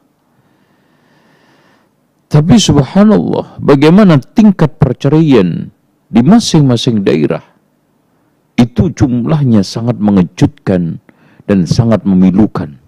[2.30, 5.74] Tapi subhanallah, bagaimana tingkat perceraian
[6.14, 7.55] di masing-masing daerah
[8.56, 11.04] itu jumlahnya sangat mengejutkan
[11.46, 12.80] dan sangat memilukan.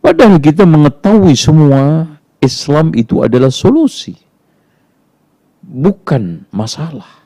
[0.00, 2.08] Padahal kita mengetahui semua
[2.40, 4.16] Islam itu adalah solusi
[5.60, 7.20] bukan masalah.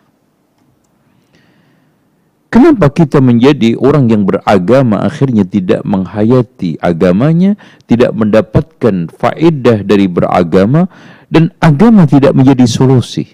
[2.50, 7.58] Kenapa kita menjadi orang yang beragama akhirnya tidak menghayati agamanya,
[7.90, 10.86] tidak mendapatkan faedah dari beragama,
[11.26, 13.33] dan agama tidak menjadi solusi?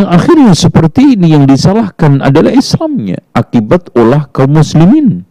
[0.00, 5.28] Yang akhirnya seperti ini yang disalahkan adalah Islamnya akibat olah kaum muslimin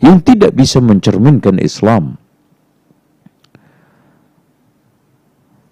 [0.00, 2.16] yang tidak bisa mencerminkan Islam.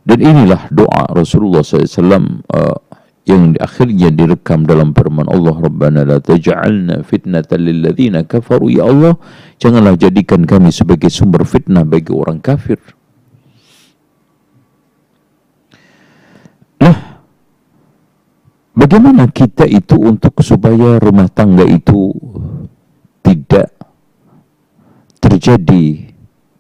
[0.05, 2.77] Dan inilah doa Rasulullah SAW uh,
[3.25, 7.65] yang akhirnya direkam dalam firman Allah Rabbana la taj'alna fitnatan
[8.29, 9.17] kafaru ya Allah
[9.57, 12.77] janganlah jadikan kami sebagai sumber fitnah bagi orang kafir.
[18.77, 22.13] Bagaimana kita itu untuk supaya rumah tangga itu
[23.25, 23.73] tidak
[25.23, 26.13] terjadi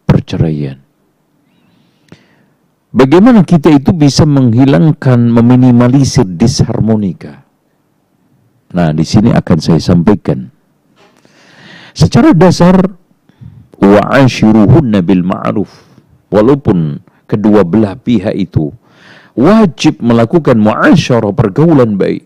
[0.06, 0.78] perceraian?
[2.92, 7.40] Bagaimana kita itu bisa menghilangkan, meminimalisir disharmonika?
[8.76, 10.52] Nah, di sini akan saya sampaikan.
[11.96, 12.76] Secara dasar,
[13.80, 15.72] wa'ashiruhunna bil ma'ruf.
[16.28, 18.72] Walaupun kedua belah pihak itu
[19.38, 22.24] wajib melakukan muasyarah pergaulan baik.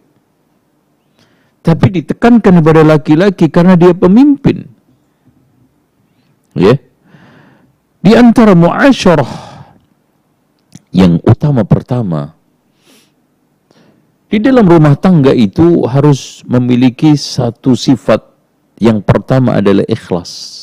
[1.63, 4.71] Tapi ditekankan kepada laki-laki karena dia pemimpin.
[6.55, 6.79] Ya.
[8.01, 9.33] Di antara muasyarah
[10.95, 12.37] yang utama pertama
[14.27, 18.27] di dalam rumah tangga itu harus memiliki satu sifat
[18.83, 20.63] yang pertama adalah ikhlas.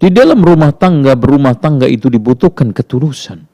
[0.00, 3.49] Di dalam rumah tangga, berumah tangga itu dibutuhkan ketulusan.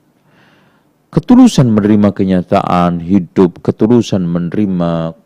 [1.16, 5.16] Ketulusan menerima kenyataan hidup, ketulusan menerima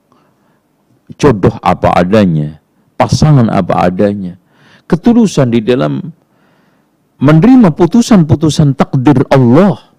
[1.18, 2.62] jodoh apa adanya,
[2.94, 4.38] pasangan apa adanya.
[4.86, 6.14] Ketulusan di dalam
[7.18, 9.90] menerima putusan-putusan takdir Allah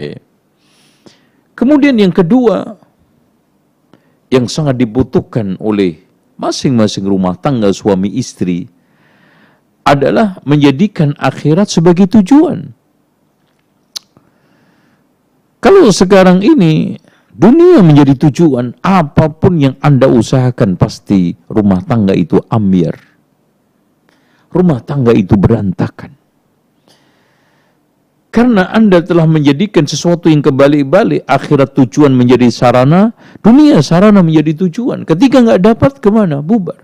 [0.00, 0.16] Ya.
[1.58, 2.78] Kemudian yang kedua,
[4.32, 6.00] yang sangat dibutuhkan oleh
[6.40, 8.70] masing-masing rumah tangga suami istri
[9.84, 12.72] adalah menjadikan akhirat sebagai tujuan.
[15.60, 16.96] Kalau sekarang ini
[17.30, 22.96] dunia menjadi tujuan, apa pun yang Anda usahakan pasti rumah tangga itu ambiar.
[24.50, 26.16] Rumah tangga itu berantakan.
[28.30, 33.10] Karena Anda telah menjadikan sesuatu yang kebalik-balik, akhirat tujuan menjadi sarana,
[33.42, 35.02] dunia sarana menjadi tujuan.
[35.02, 36.38] Ketika nggak dapat, ke mana?
[36.38, 36.78] Bubar.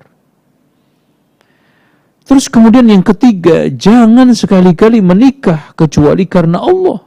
[2.26, 7.05] Terus kemudian yang ketiga, jangan sekali-kali menikah kecuali karena Allah.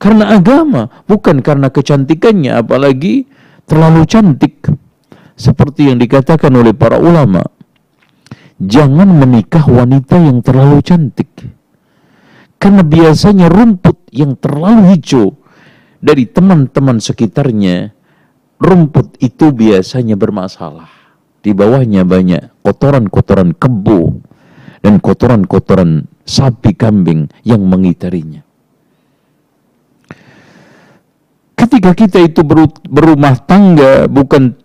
[0.00, 3.28] Karena agama, bukan karena kecantikannya, apalagi
[3.68, 4.64] terlalu cantik.
[5.36, 7.44] Seperti yang dikatakan oleh para ulama.
[8.60, 11.28] Jangan menikah wanita yang terlalu cantik
[12.60, 15.32] karena biasanya rumput yang terlalu hijau
[16.04, 17.96] dari teman-teman sekitarnya,
[18.60, 20.92] rumput itu biasanya bermasalah.
[21.40, 24.20] Di bawahnya banyak kotoran-kotoran kebo
[24.84, 28.44] dan kotoran-kotoran sapi kambing yang mengitarinya.
[31.60, 32.40] Ketika kita itu
[32.88, 34.56] berumah tangga bukan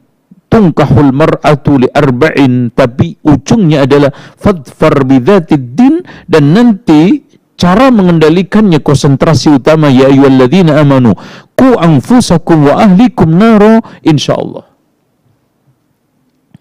[0.47, 5.99] tungkahul mar'atu li arba'in tapi ujungnya adalah fadfar bidzatid din
[6.31, 7.27] dan nanti
[7.59, 11.19] cara mengendalikannya konsentrasi utama ya ayyuhalladzina amanu
[11.59, 14.63] ku anfusakum wa ahlikum naro insyaallah.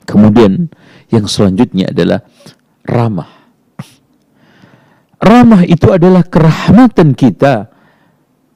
[0.02, 0.68] Kemudian
[1.14, 2.26] yang selanjutnya adalah
[2.82, 3.30] ramah.
[5.22, 7.73] Ramah itu adalah kerahmatan kita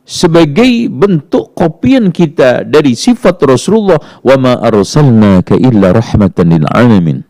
[0.09, 7.21] sebagai bentuk kopian kita dari sifat Rasulullah wa ma arsalnaka illa rahmatan lil alamin.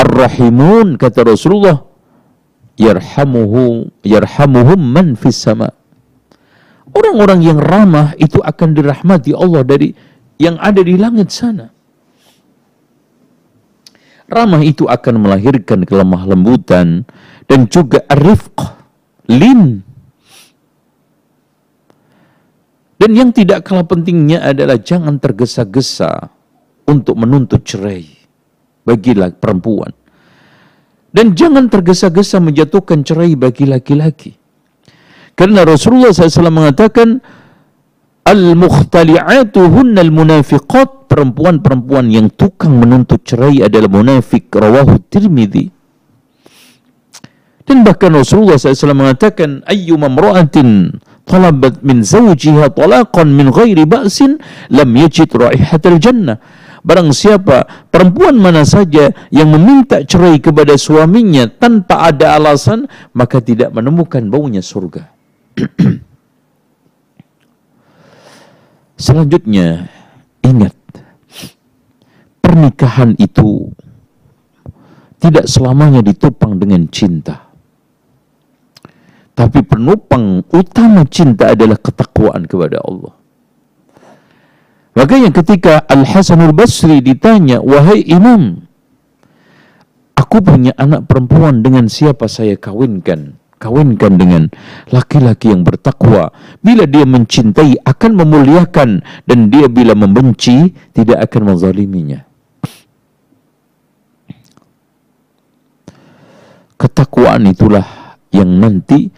[0.00, 1.84] Ar-Rahimun kata Rasulullah
[2.80, 5.68] yarhamuhu yarhamuhum man fis sama.
[6.96, 9.92] Orang-orang yang ramah itu akan dirahmati Allah dari
[10.40, 11.68] yang ada di langit sana.
[14.32, 17.04] Ramah itu akan melahirkan kelemah lembutan
[17.44, 18.56] dan juga arifq,
[19.28, 19.87] lin.
[23.08, 26.28] Dan yang tidak kalah pentingnya adalah jangan tergesa-gesa
[26.84, 28.04] untuk menuntut cerai.
[28.84, 29.96] Bagilah perempuan
[31.08, 34.36] Dan jangan tergesa-gesa menjatuhkan cerai bagi laki-laki.
[35.32, 37.24] Karena Rasulullah SAW mengatakan,
[38.28, 45.72] Al-mukhtali'atu hunnal munafiqat Perempuan-perempuan yang tukang menuntut cerai adalah munafik Rawahu tirmidhi
[47.64, 50.92] Dan bahkan Rasulullah SAW mengatakan Ayyuma mra'atin
[51.28, 54.40] talabat min zawjiha talaqan min ghairi ba'sin
[54.72, 56.40] Lam yajid raihatal jannah
[56.88, 63.74] Barang siapa perempuan mana saja yang meminta cerai kepada suaminya tanpa ada alasan, maka tidak
[63.74, 65.10] menemukan baunya surga.
[69.04, 69.90] Selanjutnya,
[70.40, 70.74] ingat,
[72.40, 73.74] pernikahan itu
[75.18, 77.47] tidak selamanya ditopang dengan cinta.
[79.38, 83.14] Tapi penopang utama cinta adalah ketakwaan kepada Allah.
[84.98, 88.66] Makanya ketika Al-Hasanul Basri ditanya, Wahai imam,
[90.18, 93.38] aku punya anak perempuan dengan siapa saya kawinkan?
[93.58, 94.46] kawinkan dengan
[94.94, 96.30] laki-laki yang bertakwa.
[96.62, 102.22] Bila dia mencintai akan memuliakan dan dia bila membenci tidak akan menzaliminya.
[106.78, 107.97] Ketakwaan itulah
[108.34, 109.08] yang nanti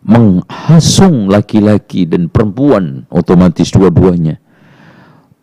[0.00, 4.40] menghasung laki-laki dan perempuan otomatis dua-duanya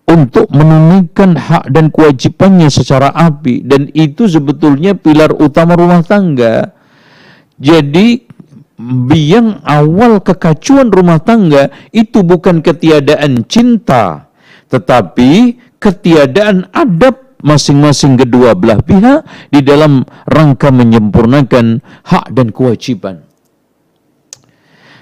[0.07, 6.71] untuk menunaikan hak dan kewajibannya secara api dan itu sebetulnya pilar utama rumah tangga.
[7.59, 8.23] Jadi
[8.79, 14.31] biang awal kekacauan rumah tangga itu bukan ketiadaan cinta,
[14.71, 23.27] tetapi ketiadaan adab masing-masing kedua belah pihak di dalam rangka menyempurnakan hak dan kewajiban.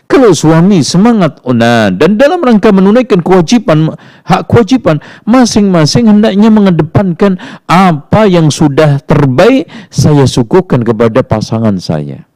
[0.06, 3.90] Kalau suami semangat ona dan dalam rangka menunaikan kewajiban
[4.22, 12.30] hak kewajiban masing-masing hendaknya mengedepankan apa yang sudah terbaik saya suguhkan kepada pasangan saya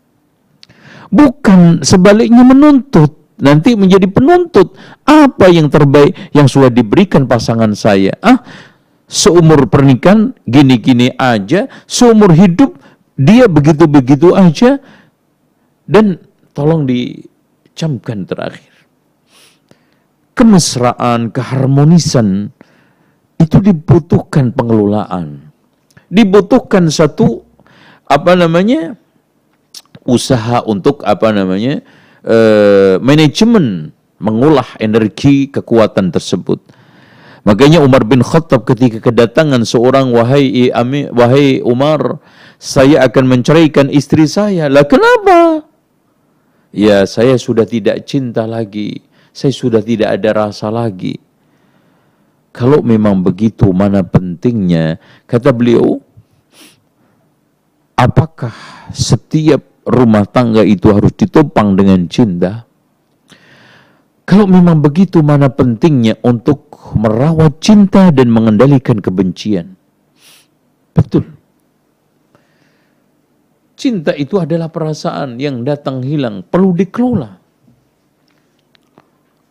[1.13, 4.75] bukan sebaliknya menuntut nanti menjadi penuntut
[5.07, 8.41] apa yang terbaik yang sudah diberikan pasangan saya ah
[9.09, 12.77] seumur pernikahan gini-gini aja seumur hidup
[13.17, 14.77] dia begitu-begitu aja
[15.89, 16.21] dan
[16.53, 18.69] tolong dicamkan terakhir
[20.37, 22.53] kemesraan keharmonisan
[23.41, 25.49] itu dibutuhkan pengelolaan
[26.07, 27.41] dibutuhkan satu
[28.05, 28.93] apa namanya
[30.05, 31.81] usaha untuk apa namanya
[32.25, 36.59] uh, manajemen mengolah energi kekuatan tersebut.
[37.47, 42.19] Makanya Umar bin Khattab ketika kedatangan seorang wahai ami, wahai Umar,
[42.59, 44.67] saya akan menceraikan istri saya.
[44.67, 45.63] Lah kenapa?
[46.75, 49.01] Ya, saya sudah tidak cinta lagi.
[49.33, 51.17] Saya sudah tidak ada rasa lagi.
[52.53, 54.99] Kalau memang begitu, mana pentingnya?
[55.25, 56.01] Kata beliau,
[57.95, 58.53] apakah
[58.93, 62.68] setiap rumah tangga itu harus ditopang dengan cinta.
[64.29, 69.73] Kalau memang begitu, mana pentingnya untuk merawat cinta dan mengendalikan kebencian?
[70.93, 71.25] Betul.
[73.73, 77.41] Cinta itu adalah perasaan yang datang hilang, perlu dikelola.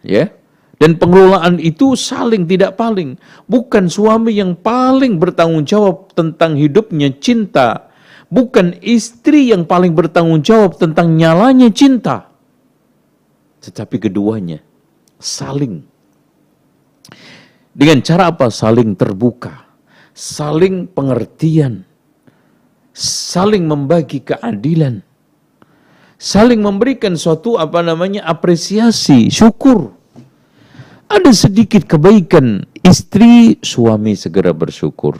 [0.06, 0.30] Ya.
[0.78, 3.18] Dan pengelolaan itu saling tidak paling.
[3.50, 7.90] Bukan suami yang paling bertanggung jawab tentang hidupnya cinta
[8.30, 12.28] bukan istri yang paling bertanggung jawab tentang nyalanya cinta,
[13.64, 14.67] tetapi keduanya
[15.20, 15.84] saling.
[17.74, 18.50] Dengan cara apa?
[18.50, 19.66] Saling terbuka,
[20.10, 21.86] saling pengertian,
[22.96, 25.02] saling membagi keadilan,
[26.18, 29.94] saling memberikan suatu apa namanya apresiasi, syukur.
[31.08, 35.16] Ada sedikit kebaikan istri, suami segera bersyukur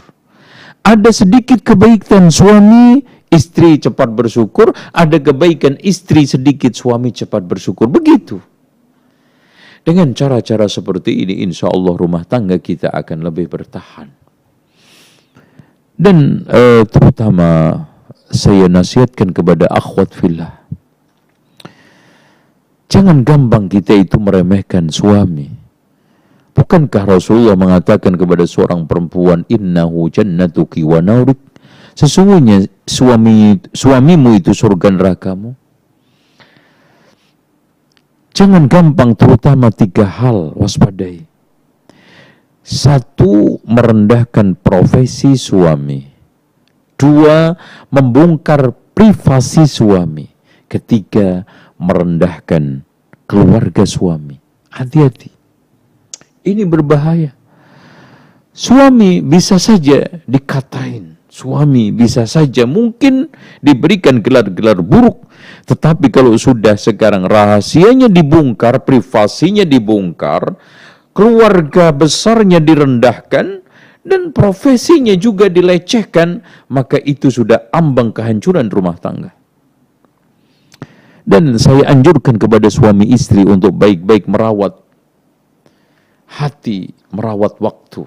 [0.89, 4.73] ada sedikit kebaikan suami, istri cepat bersyukur.
[4.97, 7.93] Ada kebaikan istri sedikit, suami cepat bersyukur.
[7.93, 8.41] Begitu.
[9.89, 14.13] Dengan cara-cara seperti ini, insya Allah rumah tangga kita akan lebih bertahan.
[15.97, 17.73] Dan eh, terutama
[18.29, 20.61] saya nasihatkan kepada akhwat fillah.
[22.93, 25.49] Jangan gampang kita itu meremehkan suami.
[26.53, 31.41] Bukankah Rasulullah mengatakan kepada seorang perempuan, Innahu jannatuki wa naurik.
[31.97, 35.57] Sesungguhnya suami suamimu itu surga nerakamu.
[38.39, 41.27] Jangan gampang terutama tiga hal waspadai.
[42.63, 46.07] Satu, merendahkan profesi suami.
[46.95, 47.51] Dua,
[47.91, 50.31] membongkar privasi suami.
[50.71, 51.43] Ketiga,
[51.83, 52.87] merendahkan
[53.27, 54.39] keluarga suami.
[54.71, 55.35] Hati-hati.
[56.47, 57.35] Ini berbahaya.
[58.55, 63.31] Suami bisa saja dikatain suami bisa saja mungkin
[63.63, 65.28] diberikan gelar-gelar buruk
[65.69, 70.57] tetapi kalau sudah sekarang rahasianya dibongkar privasinya dibongkar
[71.13, 73.61] keluarga besarnya direndahkan
[74.01, 76.41] dan profesinya juga dilecehkan
[76.73, 79.37] maka itu sudah ambang kehancuran rumah tangga
[81.29, 84.89] dan saya anjurkan kepada suami istri untuk baik-baik merawat
[86.29, 88.05] hati, merawat waktu.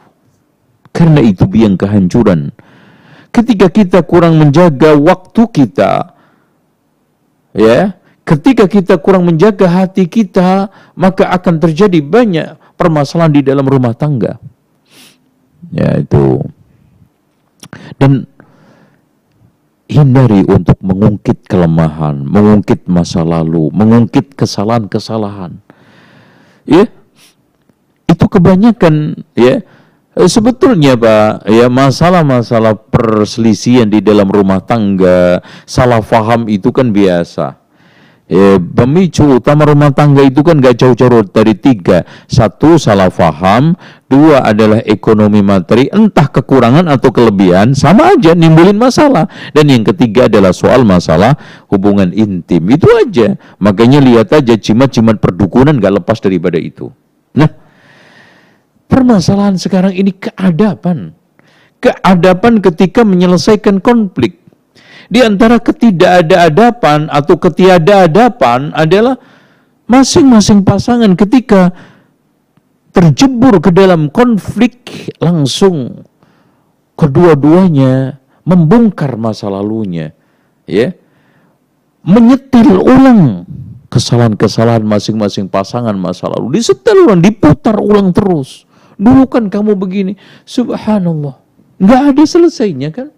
[0.93, 2.53] Karena itu biang kehancuran.
[3.34, 6.11] Ketika kita kurang menjaga waktu kita,
[7.55, 7.95] ya,
[8.27, 14.37] ketika kita kurang menjaga hati kita, maka akan terjadi banyak permasalahan di dalam rumah tangga.
[15.71, 16.43] Ya, itu.
[17.95, 18.27] Dan
[19.91, 25.59] hindari untuk mengungkit kelemahan, mengungkit masa lalu, mengungkit kesalahan-kesalahan.
[26.63, 26.87] Ya,
[28.07, 29.63] itu kebanyakan ya
[30.28, 37.61] sebetulnya pak ya masalah-masalah perselisihan di dalam rumah tangga salah faham itu kan biasa
[38.32, 42.07] eh, pemicu utama rumah tangga itu kan gak jauh-jauh dari tiga.
[42.32, 43.76] Satu, salah faham.
[44.07, 49.28] Dua adalah ekonomi materi, entah kekurangan atau kelebihan, sama aja nimbulin masalah.
[49.55, 51.36] Dan yang ketiga adalah soal masalah
[51.72, 52.63] hubungan intim.
[52.72, 53.36] Itu aja.
[53.59, 56.91] Makanya lihat aja cimat-cimat perdukunan gak lepas daripada itu.
[57.32, 57.47] Nah,
[58.91, 61.15] permasalahan sekarang ini keadapan.
[61.79, 64.43] Keadapan ketika menyelesaikan konflik.
[65.07, 69.15] Di antara ketidakadapan atau ketiadaadapan adalah
[69.87, 71.71] masing-masing pasangan ketika
[72.91, 76.03] terjebur ke dalam konflik langsung.
[76.99, 80.13] Kedua-duanya membongkar masa lalunya
[80.69, 80.93] ya.
[82.01, 83.45] Menyetel ulang
[83.89, 86.61] kesalahan-kesalahan masing-masing pasangan masa lalu.
[86.61, 88.69] Disetel ulang diputar ulang terus
[89.01, 90.13] dulu kan kamu begini
[90.45, 91.41] subhanallah
[91.81, 93.09] nggak ada selesainya kan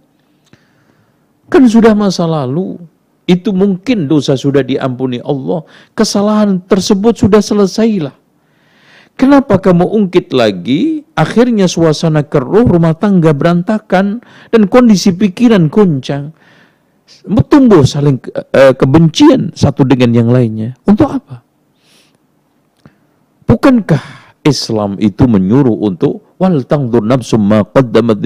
[1.53, 2.81] Kan sudah masa lalu.
[3.29, 5.63] Itu mungkin dosa sudah diampuni Allah.
[5.93, 8.15] Kesalahan tersebut sudah selesailah.
[9.13, 11.05] Kenapa kamu ungkit lagi?
[11.13, 16.33] Akhirnya suasana keruh, rumah tangga berantakan, dan kondisi pikiran goncang.
[17.23, 20.73] Tumbuh saling uh, kebencian satu dengan yang lainnya.
[20.83, 21.45] Untuk apa?
[23.45, 28.19] Bukankah Islam itu menyuruh untuk wal tangdur nafsum ma qaddamat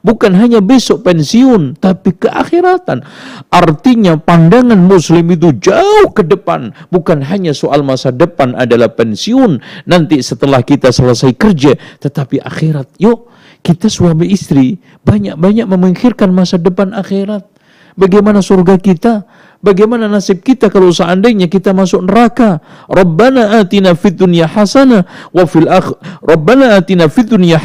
[0.00, 3.04] bukan hanya besok pensiun tapi keakhiratan.
[3.52, 6.72] Artinya pandangan muslim itu jauh ke depan.
[6.88, 12.96] Bukan hanya soal masa depan adalah pensiun nanti setelah kita selesai kerja tetapi akhirat.
[12.96, 13.28] Yuk
[13.60, 17.51] kita suami istri banyak-banyak memikirkan masa depan akhirat
[17.94, 19.24] bagaimana surga kita
[19.62, 22.58] Bagaimana nasib kita kalau seandainya kita masuk neraka?
[22.90, 27.62] Rabbana atina fid dunya hasanah wa fil akh Rabbana atina fid dunya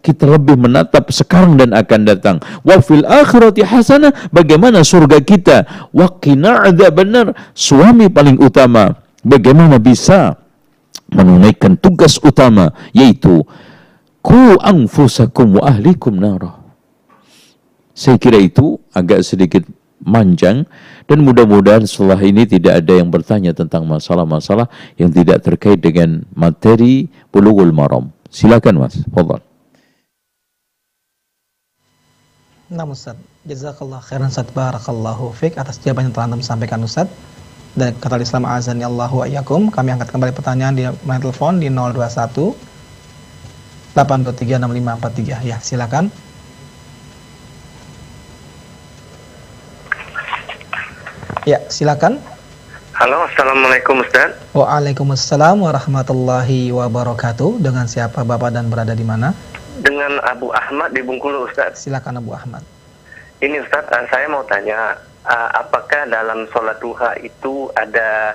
[0.00, 2.36] kita lebih menatap sekarang dan akan datang.
[2.64, 5.68] Wa fil akhirati hasanah bagaimana surga kita?
[5.92, 8.96] Wa qina benar suami paling utama.
[9.20, 10.32] Bagaimana bisa
[11.12, 13.44] menunaikan tugas utama yaitu
[14.24, 16.57] ku anfusakum wa ahlikum narah.
[17.98, 19.66] Saya kira itu agak sedikit
[19.98, 20.70] manjang
[21.10, 27.10] dan mudah-mudahan setelah ini tidak ada yang bertanya tentang masalah-masalah yang tidak terkait dengan materi
[27.34, 28.14] bulughul maram.
[28.30, 29.42] Silakan Mas, fadhal.
[32.70, 37.10] Nah Ustaz, jazakallah khairan Ustaz barakallahu fiq atas jawaban yang telah Anda sampaikan Ustaz.
[37.74, 42.54] Dan kata Islam azani Allahu ayyakum, kami angkat kembali pertanyaan di line telepon di 021
[43.98, 45.50] 823 6543.
[45.50, 46.27] Ya, silakan.
[51.44, 52.20] Ya, silakan.
[52.96, 54.34] Halo, Assalamualaikum Ustaz.
[54.56, 57.60] Waalaikumsalam warahmatullahi wabarakatuh.
[57.60, 59.36] Dengan siapa Bapak dan berada di mana?
[59.78, 61.84] Dengan Abu Ahmad di Bungkulu Ustaz.
[61.84, 62.64] Silakan Abu Ahmad.
[63.38, 64.98] Ini Ustaz, eh, saya mau tanya,
[65.28, 68.34] eh, apakah dalam sholat duha itu ada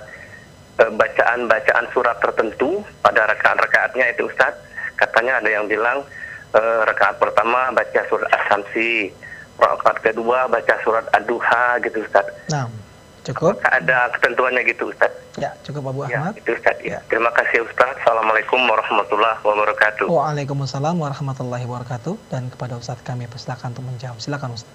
[0.80, 4.54] eh, bacaan-bacaan surat tertentu pada rakaat-rakaatnya itu Ustaz?
[4.96, 6.06] Katanya ada yang bilang
[6.54, 9.10] rakaat pertama baca surat As-Samsi,
[9.58, 12.30] rakaat kedua baca surat Ad-Duha gitu Ustaz.
[12.54, 12.83] Nah.
[13.24, 13.56] Cukup?
[13.64, 15.12] Ada ketentuannya gitu Ustaz.
[15.40, 16.36] Ya, cukup Abu ya, Ahmad.
[16.36, 16.76] Ya, itu Ustaz.
[16.84, 17.00] Ya.
[17.08, 17.96] Terima kasih Ustaz.
[18.04, 20.06] Assalamualaikum warahmatullahi wabarakatuh.
[20.12, 22.14] Waalaikumsalam warahmatullahi wabarakatuh.
[22.28, 24.20] Dan kepada Ustaz kami persilakan untuk menjawab.
[24.20, 24.72] Silakan Ustaz.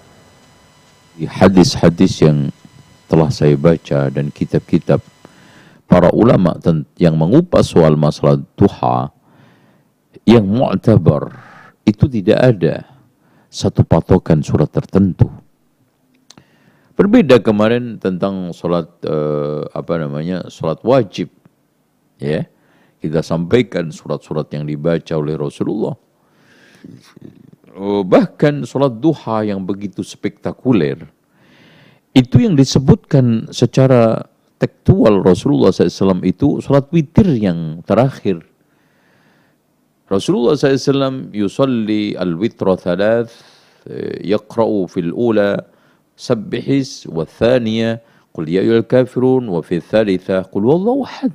[1.19, 2.49] Hadis-hadis yang
[3.05, 5.01] telah saya baca dan kitab-kitab
[5.89, 6.57] para ulama
[6.97, 9.09] yang mengupas soal masalah duha
[10.29, 11.33] yang mu'tabar
[11.89, 12.85] itu tidak ada
[13.49, 15.25] satu patokan surat tertentu
[16.99, 21.31] Berbeda kemarin tentang sholat uh, apa namanya sholat wajib,
[22.19, 22.43] ya
[22.99, 25.95] kita sampaikan surat-surat yang dibaca oleh Rasulullah.
[27.79, 31.07] Oh, bahkan sholat duha yang begitu spektakuler
[32.11, 34.27] itu yang disebutkan secara
[34.59, 38.43] tekstual Rasulullah SAW itu sholat witir yang terakhir.
[40.11, 43.31] Rasulullah SAW yusalli al-witra thalath
[44.19, 45.78] yaqra'u fil ula
[46.19, 48.03] sabbihis wa thaniya
[48.35, 51.31] qul ya ayyuhal kafirun wa fil thalitha qul wallahu ahad.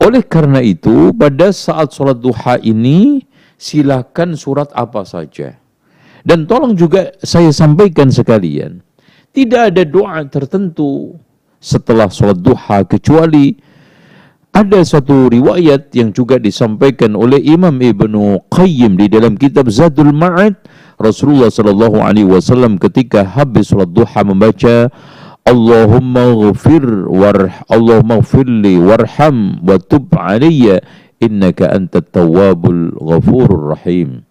[0.00, 3.20] Oleh karena itu pada saat sholat duha ini
[3.60, 5.60] silakan surat apa saja.
[6.24, 8.80] Dan tolong juga saya sampaikan sekalian,
[9.36, 11.18] tidak ada doa tertentu
[11.60, 13.58] setelah sholat duha kecuali
[14.54, 20.56] ada satu riwayat yang juga disampaikan oleh Imam Ibnu Qayyim di dalam kitab Zadul Ma'ad
[20.98, 24.90] Rasulullah sallallahu alaihi wasallam ketika habis sholat duha membaca
[25.46, 30.82] Allahumma ghafir warh Allahumma ghafirli warham wa tub alayya
[31.22, 34.26] innaka antat tawwabul ghafurur rahim.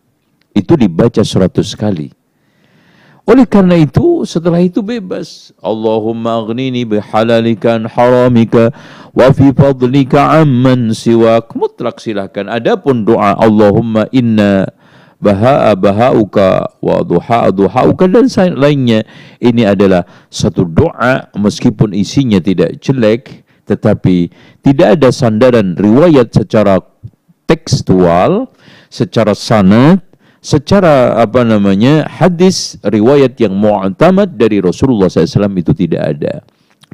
[0.52, 2.12] Itu dibaca seratus kali.
[3.28, 5.52] Oleh karena itu, setelah itu bebas.
[5.60, 8.72] Allahumma aghnini bihalalika an haramika
[9.12, 11.52] wa fi fadlika amman siwak.
[11.52, 12.48] Mutlak silahkan.
[12.48, 14.72] Adapun doa Allahumma inna
[15.18, 18.26] baha'a baha'uka wa duha'a duha'uka dan
[18.58, 19.04] lainnya.
[19.42, 24.32] Ini adalah satu doa meskipun isinya tidak jelek tetapi
[24.64, 26.80] tidak ada sandaran riwayat secara
[27.44, 28.48] tekstual,
[28.88, 30.00] secara sanad,
[30.40, 36.34] secara apa namanya hadis riwayat yang mu'tamad dari Rasulullah SAW itu tidak ada.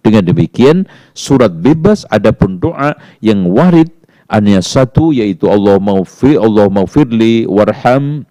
[0.04, 3.94] Dengan demikian surat bebas adapun doa yang warid
[4.32, 8.24] hanya satu yaitu Allah maghfir Allah maghfirli warham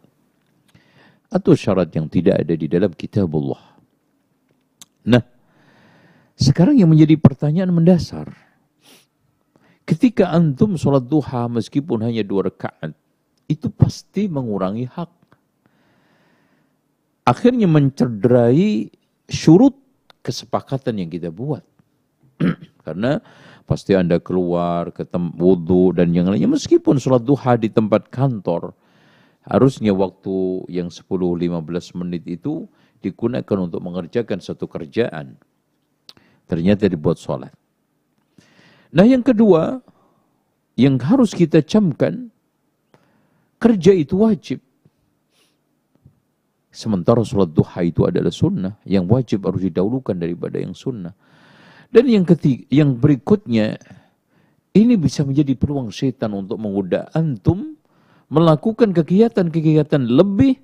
[1.30, 3.61] Atau syarat yang tidak ada di dalam kitabullah.
[5.05, 5.21] Nah,
[6.34, 8.34] sekarang yang menjadi pertanyaan mendasar.
[9.86, 12.93] Ketika antum sholat duha meskipun hanya dua rakaat,
[13.49, 15.11] itu pasti mengurangi hak.
[17.25, 18.89] Akhirnya mencederai
[19.30, 19.73] syurut
[20.21, 21.65] kesepakatan yang kita buat.
[22.86, 23.17] Karena
[23.69, 26.49] pasti Anda keluar ke wudhu dan yang lainnya.
[26.49, 28.73] Meskipun sholat duha di tempat kantor,
[29.50, 32.70] harusnya waktu yang 10-15 menit itu
[33.02, 35.36] digunakan untuk mengerjakan satu kerjaan.
[36.45, 37.54] Ternyata dibuat sholat.
[38.93, 39.82] Nah yang kedua,
[40.78, 42.30] yang harus kita camkan,
[43.60, 44.64] Kerja itu wajib.
[46.72, 48.80] Sementara sholat duha itu adalah sunnah.
[48.88, 51.12] Yang wajib harus didahulukan daripada yang sunnah.
[51.91, 53.76] Dan yang ketiga, yang berikutnya,
[54.72, 57.76] ini bisa menjadi peluang setan untuk menggoda antum
[58.30, 60.57] melakukan kegiatan-kegiatan lebih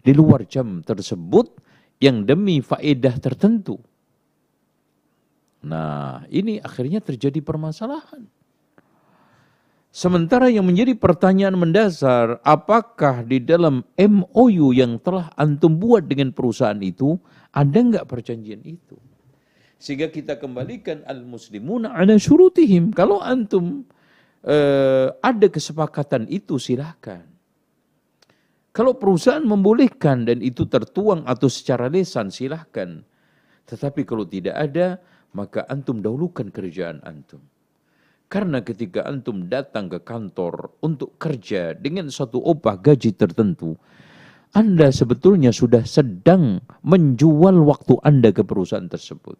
[0.00, 1.52] di luar jam tersebut
[2.00, 3.76] yang demi faedah tertentu.
[5.60, 8.24] Nah, ini akhirnya terjadi permasalahan.
[9.90, 16.78] Sementara yang menjadi pertanyaan mendasar, apakah di dalam MOU yang telah antum buat dengan perusahaan
[16.78, 17.18] itu,
[17.50, 18.96] ada enggak perjanjian itu?
[19.82, 22.94] Sehingga kita kembalikan al-muslimuna ala syurutihim.
[22.94, 23.82] Kalau antum
[24.44, 27.26] eh, ada kesepakatan itu silahkan.
[28.70, 33.02] Kalau perusahaan membolehkan dan itu tertuang atau secara lesan silahkan.
[33.66, 35.02] Tetapi kalau tidak ada,
[35.34, 37.42] maka antum dahulukan kerjaan antum.
[38.30, 43.74] Karena ketika antum datang ke kantor untuk kerja dengan suatu upah gaji tertentu,
[44.54, 49.34] Anda sebetulnya sudah sedang menjual waktu Anda ke perusahaan tersebut.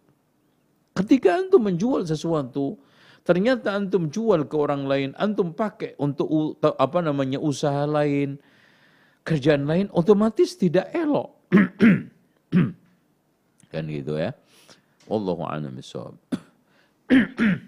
[0.91, 2.75] Ketika antum menjual sesuatu,
[3.21, 8.41] ternyata antum jual ke orang lain, antum pakai untuk apa namanya usaha lain,
[9.23, 11.29] kerjaan lain, otomatis tidak elok.
[13.71, 14.35] kan gitu ya.
[15.11, 15.75] Allahu a'lam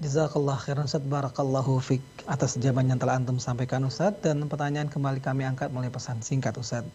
[0.00, 5.20] Jazakallah khairan Ustaz Barakallahu Fik atas jawaban yang telah Antum sampaikan Ustaz Dan pertanyaan kembali
[5.20, 6.88] kami angkat mulai pesan singkat Ustaz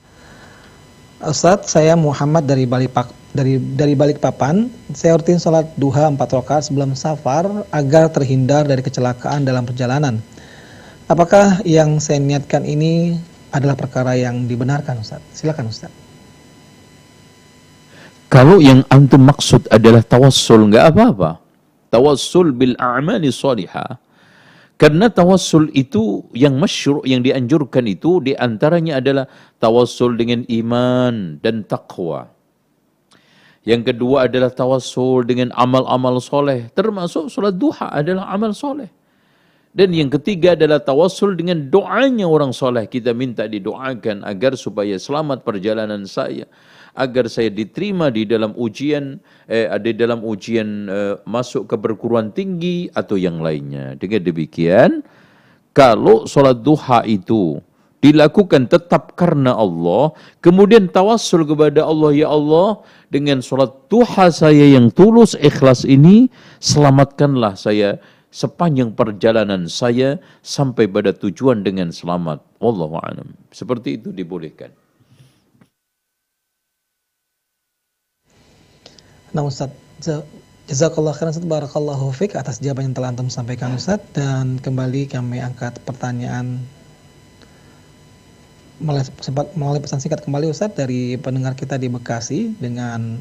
[1.23, 4.67] Ustadz, saya Muhammad dari Balikpak dari dari Balikpapan.
[4.91, 10.19] Saya rutin sholat duha empat rakaat sebelum safar agar terhindar dari kecelakaan dalam perjalanan.
[11.07, 13.15] Apakah yang saya niatkan ini
[13.55, 15.39] adalah perkara yang dibenarkan, Ustadz?
[15.39, 16.03] Silakan, Ustadz.
[18.27, 21.39] Kalau yang antum maksud adalah tawassul, nggak apa-apa.
[21.93, 23.95] Tawassul bil a'mali salihah.
[24.75, 32.27] Karena tawassul itu yang masyru' yang dianjurkan itu diantaranya adalah tawassul dengan iman dan taqwa.
[33.63, 36.67] Yang kedua adalah tawassul dengan amal-amal soleh.
[36.75, 38.91] Termasuk sholat duha adalah amal soleh.
[39.75, 42.87] Dan yang ketiga adalah tawassul dengan doanya orang soleh.
[42.87, 46.47] Kita minta didoakan agar supaya selamat perjalanan saya
[46.95, 49.19] agar saya diterima di dalam ujian
[49.51, 53.99] eh, di dalam ujian eh, masuk ke perguruan tinggi atau yang lainnya.
[53.99, 55.03] Dengan demikian,
[55.75, 57.59] kalau sholat duha itu
[57.99, 62.79] dilakukan tetap karena Allah, kemudian tawassul kepada Allah, ya Allah,
[63.11, 66.31] dengan sholat duha saya yang tulus ikhlas ini,
[66.63, 67.99] selamatkanlah saya
[68.35, 72.43] sepanjang perjalanan saya sampai pada tujuan dengan selamat.
[72.59, 73.31] Wallahu a'lam.
[73.55, 74.75] Seperti itu dibolehkan.
[79.31, 79.71] Nah Ustaz,
[80.67, 85.39] jazakallah khairan Ustaz, barakallahu fiqh atas jawaban yang telah antum sampaikan Ustaz dan kembali kami
[85.39, 86.59] angkat pertanyaan
[88.79, 93.15] melalui pesan singkat kembali Ustaz dari pendengar kita di Bekasi dengan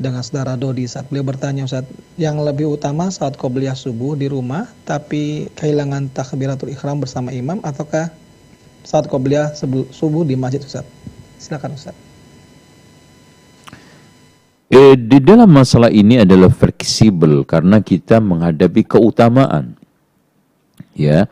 [0.00, 1.84] dengan saudara Dodi saat beliau bertanya Ustaz
[2.16, 8.08] yang lebih utama saat qobliyah subuh di rumah tapi kehilangan takbiratul ikhram bersama imam ataukah
[8.80, 9.52] saat qobliyah
[9.92, 10.88] subuh di masjid Ustaz
[11.36, 11.92] silakan Ustaz
[14.70, 19.74] Eh, di dalam masalah ini adalah fleksibel karena kita menghadapi keutamaan.
[20.94, 21.26] Ya.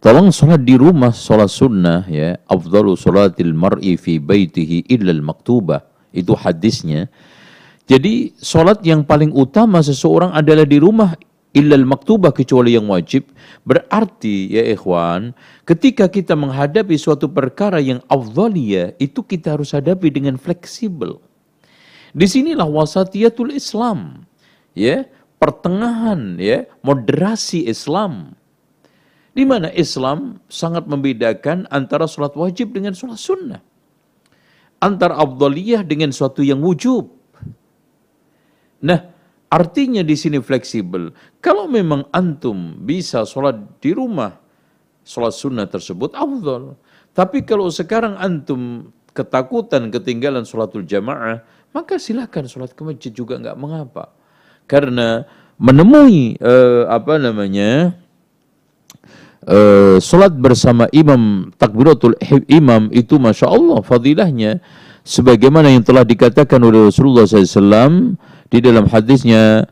[0.00, 2.40] Tolong sholat di rumah, sholat sunnah ya.
[2.48, 5.84] Afdalu sholatil mar'i fi baitihi illa maktubah.
[6.08, 7.12] Itu hadisnya.
[7.84, 11.12] Jadi sholat yang paling utama seseorang adalah di rumah
[11.54, 13.30] illa maktubah kecuali yang wajib.
[13.62, 15.32] Berarti ya ikhwan,
[15.64, 21.22] ketika kita menghadapi suatu perkara yang afdaliyah, itu kita harus hadapi dengan fleksibel.
[22.10, 24.26] Di sinilah wasatiyatul Islam.
[24.74, 25.06] Ya,
[25.38, 28.34] pertengahan ya, moderasi Islam.
[29.34, 33.62] Di mana Islam sangat membedakan antara sholat wajib dengan sholat sunnah.
[34.82, 37.13] Antara abdaliyah dengan suatu yang wujub.
[38.84, 39.00] Nah,
[39.48, 41.16] artinya di sini fleksibel.
[41.40, 44.36] Kalau memang antum bisa sholat di rumah,
[45.00, 46.76] sholat sunnah tersebut afdal.
[47.16, 51.40] Tapi kalau sekarang antum ketakutan ketinggalan sholatul jamaah,
[51.72, 54.12] maka silakan sholat ke masjid juga nggak mengapa.
[54.68, 55.24] Karena
[55.56, 57.94] menemui uh, apa namanya
[59.46, 62.18] uh, sholat bersama imam takbiratul
[62.50, 64.58] imam itu masya Allah fadilahnya
[65.06, 68.18] sebagaimana yang telah dikatakan oleh Rasulullah SAW
[68.54, 69.66] di dalam hadisnya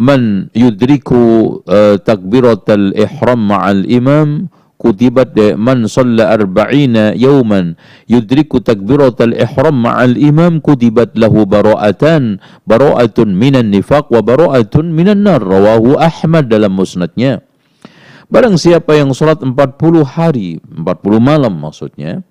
[0.00, 4.48] man yudriku uh, takbiratul ihram ma'al imam
[4.80, 7.76] kutibat man shalla arba'ina yawman
[8.08, 15.44] yudriku takbiratal ihram ma'al imam kutibat lahu bara'atan bara'atun minan nifaq wa bara'atun minan nar.
[15.44, 17.44] Rawahu Ahmad dalam musnadnya.
[18.32, 19.52] Barang siapa yang sholat 40
[20.02, 20.82] hari 40
[21.20, 22.24] malam maksudnya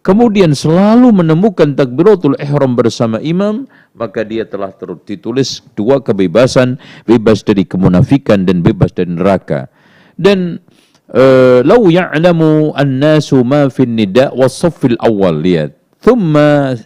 [0.00, 4.72] kemudian selalu menemukan takbiratul ihram bersama imam, maka dia telah
[5.04, 9.68] ditulis dua kebebasan, bebas dari kemunafikan dan bebas dari neraka.
[10.20, 10.60] Dan
[11.12, 15.76] uh, lau ya'lamu an-nasu ma fin nida' was saffil awal lihat.
[16.00, 16.76] Thumma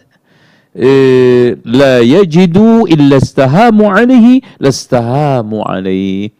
[0.75, 6.35] eh, la yajidu illa istahamu alaihi lastahamu alaihi.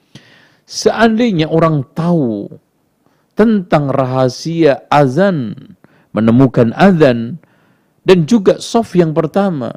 [0.68, 2.52] Seandainya orang tahu
[3.38, 5.75] tentang rahasia azan
[6.16, 7.36] menemukan azan
[8.08, 9.76] dan juga soft yang pertama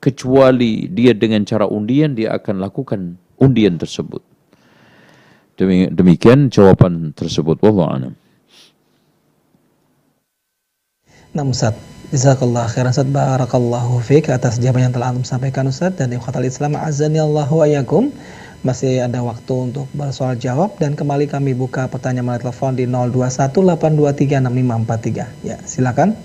[0.00, 4.24] kecuali dia dengan cara undian dia akan lakukan undian tersebut.
[5.94, 7.62] Demikian jawaban tersebut.
[7.62, 8.14] Wallahu a'lam.
[11.34, 11.74] Nah Ustaz,
[12.14, 13.10] Jazakallah khairan Ustaz.
[13.10, 15.98] Barakallahu fiqh atas jawaban yang telah Antum sampaikan Ustaz.
[15.98, 18.14] Dan di khatal Islam Azani Allahu ayakum
[18.64, 25.44] Masih ada waktu untuk bersoal jawab Dan kembali kami buka pertanyaan melalui telepon di 0218236543
[25.44, 26.16] Ya silakan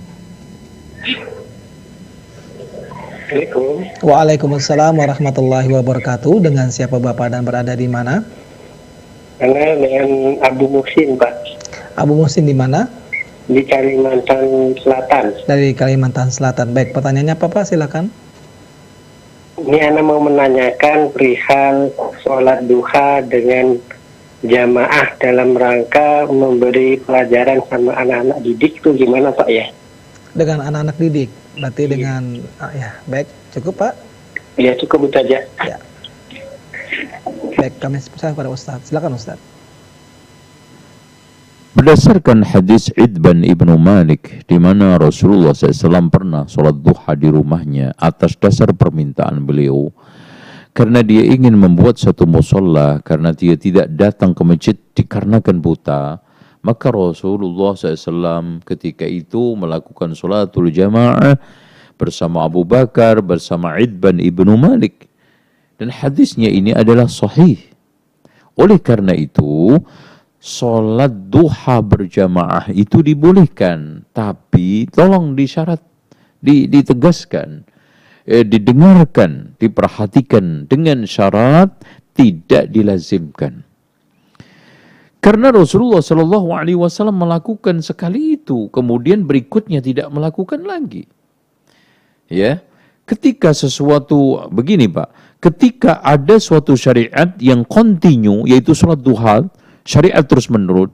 [3.28, 8.24] Assalamualaikum Waalaikumsalam warahmatullahi wabarakatuh Dengan siapa Bapak dan berada di mana?
[9.40, 11.32] Karena dengan Abu Muhsin, Pak.
[11.96, 12.92] Abu Muhsin di mana?
[13.48, 15.32] Di Kalimantan Selatan.
[15.48, 16.76] Dari Kalimantan Selatan.
[16.76, 17.72] Baik, pertanyaannya apa Pak?
[17.72, 18.12] Silakan.
[19.60, 21.92] Ini Anda mau menanyakan perihal
[22.24, 23.76] sholat duha dengan
[24.40, 29.68] jamaah dalam rangka memberi pelajaran sama anak-anak didik itu gimana Pak ya?
[30.34, 31.30] dengan anak-anak didik.
[31.60, 32.24] Berarti dengan
[32.62, 33.94] ah, ya baik cukup Pak.
[34.56, 35.40] Iya cukup itu aja.
[35.66, 35.78] Ya.
[37.60, 38.80] Baik kami percaya kepada Ustaz.
[38.88, 39.40] Silakan Ustaz.
[41.80, 48.36] Berdasarkan hadis Idban ibnu Malik, di mana Rasulullah SAW pernah sholat duha di rumahnya atas
[48.36, 49.88] dasar permintaan beliau,
[50.76, 56.20] karena dia ingin membuat satu musola, karena dia tidak datang ke masjid dikarenakan buta,
[56.60, 61.40] maka Rasulullah SAW ketika itu melakukan sholatul jamaah
[61.96, 65.08] bersama Abu Bakar, bersama Idban ibnu Malik.
[65.80, 67.56] Dan hadisnya ini adalah sahih.
[68.60, 69.80] Oleh karena itu,
[70.40, 75.84] sholat duha berjamaah itu dibolehkan, tapi tolong disyarat,
[76.42, 77.68] ditegaskan,
[78.24, 81.76] eh, didengarkan, diperhatikan dengan syarat
[82.16, 83.68] tidak dilazimkan.
[85.20, 91.12] Karena Rasulullah Shallallahu Alaihi Wasallam melakukan sekali itu, kemudian berikutnya tidak melakukan lagi.
[92.32, 92.64] Ya,
[93.04, 95.12] ketika sesuatu begini pak,
[95.44, 99.44] ketika ada suatu syariat yang kontinu, yaitu sholat duha,
[99.90, 100.94] syariat terus menerus.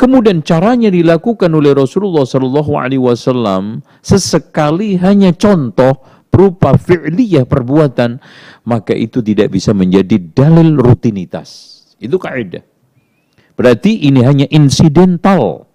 [0.00, 6.00] Kemudian caranya dilakukan oleh Rasulullah Shallallahu Alaihi Wasallam sesekali hanya contoh
[6.32, 8.16] berupa fi'liyah perbuatan,
[8.64, 11.84] maka itu tidak bisa menjadi dalil rutinitas.
[12.00, 12.64] Itu kaidah.
[13.52, 15.68] Berarti ini hanya insidental.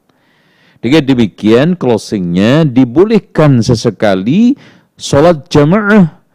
[0.81, 4.57] Dengan demikian closingnya dibolehkan sesekali
[4.97, 6.25] sholat jamaah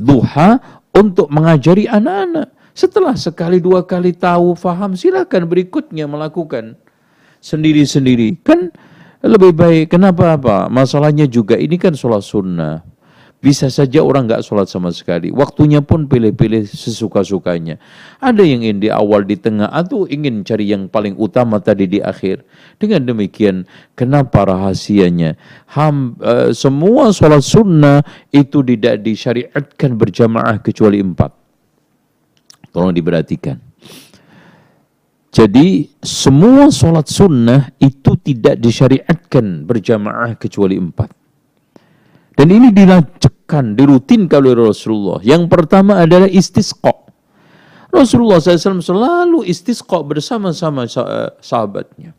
[0.00, 0.56] duha
[0.96, 2.55] untuk mengajari anak-anak.
[2.76, 6.76] Setelah sekali dua kali tahu, faham, silakan berikutnya melakukan
[7.40, 8.36] sendiri-sendiri.
[8.44, 8.68] Kan
[9.24, 9.96] lebih baik.
[9.96, 10.56] Kenapa apa?
[10.68, 12.84] Masalahnya juga ini kan sholat sunnah.
[13.40, 15.32] Bisa saja orang nggak sholat sama sekali.
[15.32, 17.80] Waktunya pun pilih-pilih sesuka-sukanya.
[18.20, 22.04] Ada yang ingin di awal, di tengah, atau ingin cari yang paling utama tadi di
[22.04, 22.44] akhir.
[22.76, 23.64] Dengan demikian,
[23.96, 25.32] kenapa rahasianya?
[25.72, 28.04] Ham, uh, semua sholat sunnah
[28.36, 31.45] itu tidak disyariatkan berjamaah kecuali empat.
[32.76, 33.56] Tolong diperhatikan.
[35.32, 41.08] Jadi semua sholat sunnah itu tidak disyariatkan berjamaah kecuali empat.
[42.36, 45.24] Dan ini dilanjutkan, dirutinkan oleh Rasulullah.
[45.24, 46.92] Yang pertama adalah istisqa.
[47.88, 50.84] Rasulullah SAW selalu istisqa bersama-sama
[51.40, 52.12] sahabatnya.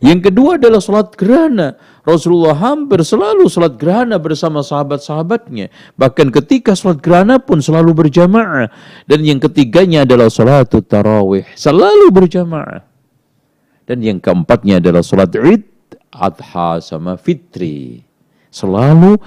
[0.00, 1.76] Yang kedua adalah sholat gerhana.
[2.02, 5.70] Rasulullah hampir selalu sholat gerhana bersama sahabat-sahabatnya.
[5.94, 8.74] Bahkan ketika sholat gerhana pun selalu berjamaah.
[9.06, 11.46] Dan yang ketiganya adalah sholat tarawih.
[11.54, 12.82] Selalu berjamaah.
[13.86, 15.62] Dan yang keempatnya adalah sholat id,
[16.10, 18.02] adha sama fitri.
[18.50, 19.22] Selalu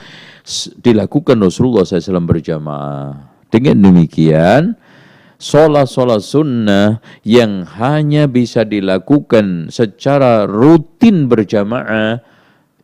[0.83, 3.31] dilakukan Rasulullah SAW berjamaah.
[3.47, 4.75] Dengan demikian,
[5.39, 12.34] sholat-sholat sunnah yang hanya bisa dilakukan secara rutin berjamaah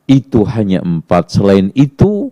[0.06, 1.34] itu hanya empat.
[1.34, 2.32] Selain itu,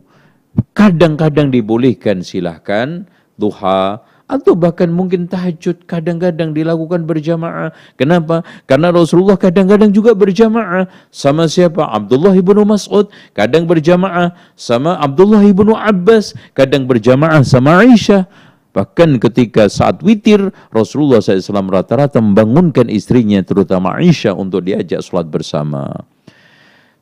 [0.73, 3.05] kadang-kadang dibolehkan silahkan
[3.39, 7.73] duha atau bahkan mungkin tahajud kadang-kadang dilakukan berjamaah.
[7.97, 8.45] Kenapa?
[8.69, 11.81] Karena Rasulullah kadang-kadang juga berjamaah sama siapa?
[11.89, 18.29] Abdullah ibnu Mas'ud, kadang berjamaah sama Abdullah ibnu Abbas, kadang berjamaah sama Aisyah.
[18.69, 26.05] Bahkan ketika saat witir, Rasulullah SAW rata-rata membangunkan istrinya, terutama Aisyah, untuk diajak sholat bersama.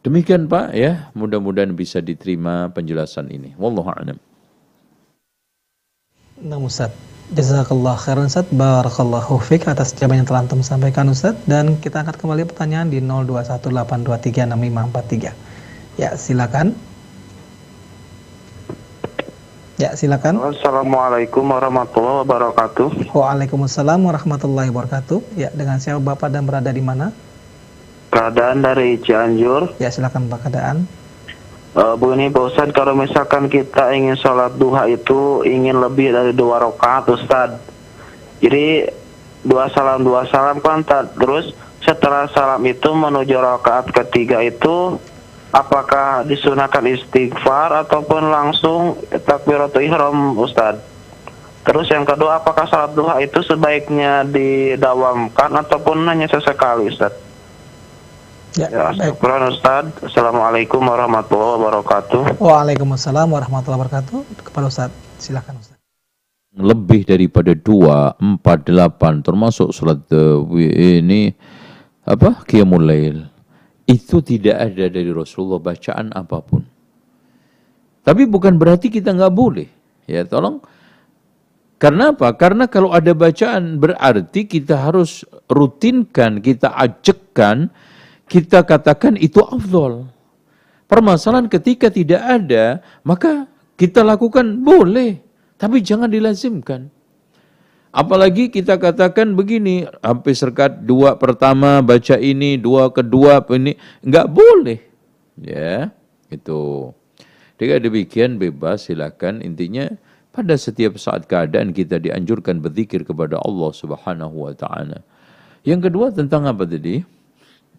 [0.08, 3.52] Demikian Pak ya, mudah-mudahan bisa diterima penjelasan ini.
[3.60, 4.16] Wallahu a'lam.
[6.40, 6.96] Nah Ustaz,
[7.36, 11.36] Jazakallah khairan Ustaz, Barakallahu fiqh atas jawaban yang telah Antum sampaikan Ustaz.
[11.44, 16.72] Dan kita angkat kembali pertanyaan di 0218236543 Ya silakan.
[19.76, 20.56] Ya silakan.
[20.56, 23.12] Assalamualaikum warahmatullahi wabarakatuh.
[23.12, 25.36] Waalaikumsalam warahmatullahi wabarakatuh.
[25.36, 27.12] Ya dengan siapa Bapak dan berada di mana?
[28.18, 29.78] Keadaan dari Cianjur.
[29.78, 30.90] Ya silakan Pak keadaan.
[31.78, 36.34] Uh, Bu ini Pak Ustadz, kalau misalkan kita ingin sholat duha itu ingin lebih dari
[36.34, 37.62] dua rakaat Ustadz.
[38.42, 38.90] Jadi
[39.46, 40.82] dua salam dua salam kan
[41.14, 41.54] terus
[41.86, 44.98] setelah salam itu menuju rakaat ketiga itu
[45.54, 48.98] apakah disunahkan istighfar ataupun langsung
[49.30, 50.82] takbiratul ihram Ustadz?
[51.62, 57.27] Terus yang kedua apakah salat duha itu sebaiknya didawamkan ataupun hanya sesekali Ustadz?
[58.56, 59.92] Ya, ya Syukuran Ustaz.
[60.00, 62.40] Assalamualaikum warahmatullahi wabarakatuh.
[62.40, 64.18] Waalaikumsalam warahmatullahi wabarakatuh.
[64.48, 65.76] Kepada Ustaz, silakan Ustaz.
[66.56, 70.00] Lebih daripada dua, empat, delapan, termasuk sholat
[70.56, 71.36] ini
[72.08, 73.28] apa qiyamul lail
[73.88, 76.64] itu tidak ada dari Rasulullah bacaan apa pun.
[78.04, 79.68] Tapi bukan berarti kita nggak boleh.
[80.08, 80.64] Ya tolong.
[81.78, 82.34] Karena apa?
[82.34, 87.70] Karena kalau ada bacaan berarti kita harus rutinkan, kita ajakkan
[88.28, 90.08] kita katakan itu afdol.
[90.88, 95.20] Permasalahan ketika tidak ada, maka kita lakukan boleh,
[95.60, 96.88] tapi jangan dilazimkan.
[97.92, 103.76] Apalagi kita katakan begini, sampai serkat dua pertama baca ini, dua kedua ini,
[104.06, 104.80] enggak boleh.
[105.40, 105.92] Ya,
[106.32, 106.94] itu.
[107.58, 109.90] Dengan demikian bebas silakan intinya
[110.30, 115.02] pada setiap saat keadaan kita dianjurkan berzikir kepada Allah Subhanahu wa taala.
[115.66, 117.02] Yang kedua tentang apa tadi?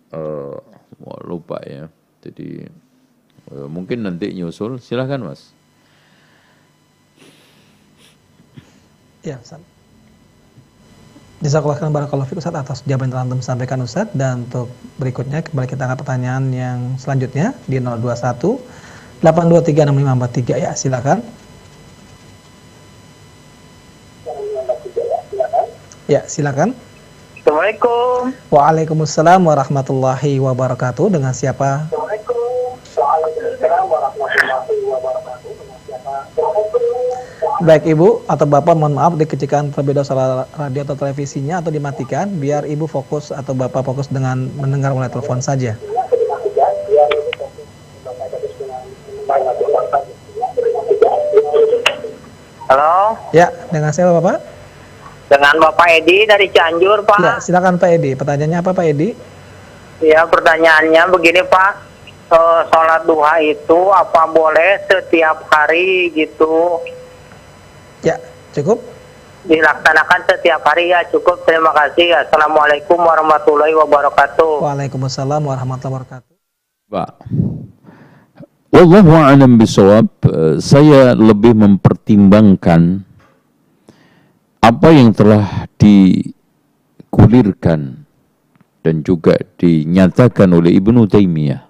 [0.08, 0.56] Uh,
[1.24, 1.92] lupa ya.
[2.24, 2.64] Jadi
[3.52, 4.80] uh, mungkin nanti nyusul.
[4.80, 5.52] Silakan Mas.
[9.26, 9.60] Ya, Ustaz.
[11.38, 15.70] Jazakallah khairan barakallahu fiik Ustaz atas jawaban yang telah sampaikan Ustaz dan untuk berikutnya kembali
[15.70, 18.58] kita angkat pertanyaan yang selanjutnya di 021
[19.22, 21.18] 823 6543 ya silakan.
[26.08, 26.72] Ya, silakan.
[27.48, 28.28] Assalamualaikum.
[28.52, 31.08] Waalaikumsalam warahmatullahi wabarakatuh.
[31.08, 31.88] Dengan siapa?
[37.64, 42.68] Baik Ibu atau Bapak mohon maaf dikecilkan terlebih dahulu radio atau televisinya atau dimatikan biar
[42.68, 45.72] Ibu fokus atau Bapak fokus dengan mendengar mulai telepon saja.
[52.68, 53.16] Halo.
[53.32, 54.57] Ya, dengan siapa Bapak?
[55.28, 57.20] Dengan Bapak Edi dari Cianjur, Pak.
[57.20, 58.16] Ya, silakan Pak Edi.
[58.16, 59.12] Pertanyaannya apa Pak Edi?
[60.00, 61.72] Ya, pertanyaannya begini, Pak.
[62.28, 66.80] Uh, sholat duha itu apa boleh setiap hari gitu?
[68.04, 68.20] Ya,
[68.52, 68.84] cukup.
[69.48, 71.40] Dilaksanakan setiap hari ya cukup.
[71.48, 72.20] Terima kasih.
[72.20, 74.60] Assalamualaikum warahmatullahi wabarakatuh.
[74.60, 76.34] Waalaikumsalam warahmatullahi wabarakatuh.
[76.92, 77.12] Pak.
[78.76, 80.04] Wallahu a'lam bisawab.
[80.60, 83.07] Saya lebih mempertimbangkan
[84.68, 86.44] apa yang telah dikulirkan
[88.84, 91.64] dan juga dinyatakan oleh Ibnu Taimiyah.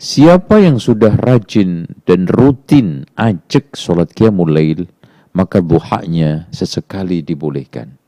[0.00, 4.88] Siapa yang sudah rajin dan rutin ajak solat qiyamul lail,
[5.36, 8.00] maka duhanya sesekali dibolehkan.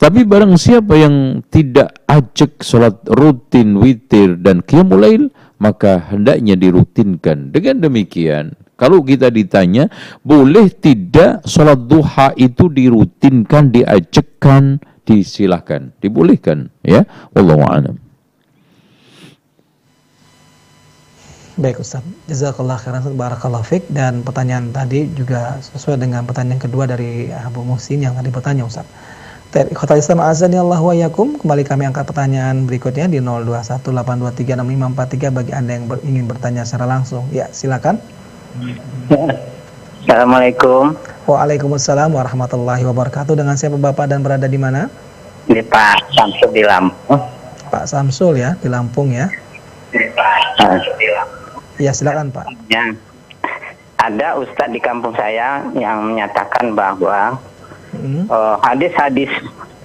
[0.00, 5.28] Tapi barang siapa yang tidak ajak solat rutin, witir, dan qiyamul lail,
[5.60, 7.52] maka hendaknya dirutinkan.
[7.52, 9.88] Dengan demikian, kalau kita ditanya,
[10.20, 16.68] boleh tidak solat duha itu dirutinkan, diajakkan, disilahkan, dibolehkan.
[16.84, 17.96] Ya, Wallahu a'lam.
[21.56, 27.32] Baik Ustaz, jazakallah khairan barakallahu fik dan pertanyaan tadi juga sesuai dengan pertanyaan kedua dari
[27.32, 28.84] Abu Muhsin yang tadi bertanya Ustaz.
[29.72, 30.92] Kota Islam azani Allah wa.
[30.92, 37.24] Kembali kami angkat pertanyaan berikutnya di 0218236543 bagi Anda yang ingin bertanya secara langsung.
[37.32, 38.04] Ya, silakan.
[40.06, 40.96] Assalamualaikum.
[41.28, 43.36] Waalaikumsalam warahmatullahi wabarakatuh.
[43.36, 44.88] Dengan siapa Bapak dan berada di mana?
[45.44, 47.20] Di Pak Samsul di Lampung.
[47.68, 49.28] Pak Samsul ya, di Lampung ya.
[49.92, 51.60] Di Pak Samsul di Lampung.
[51.76, 52.46] Ya silakan Pak.
[52.72, 52.96] Ya.
[54.00, 57.36] Ada ustadz di kampung saya yang menyatakan bahwa
[57.92, 58.30] hmm.
[58.30, 59.28] uh, hadis-hadis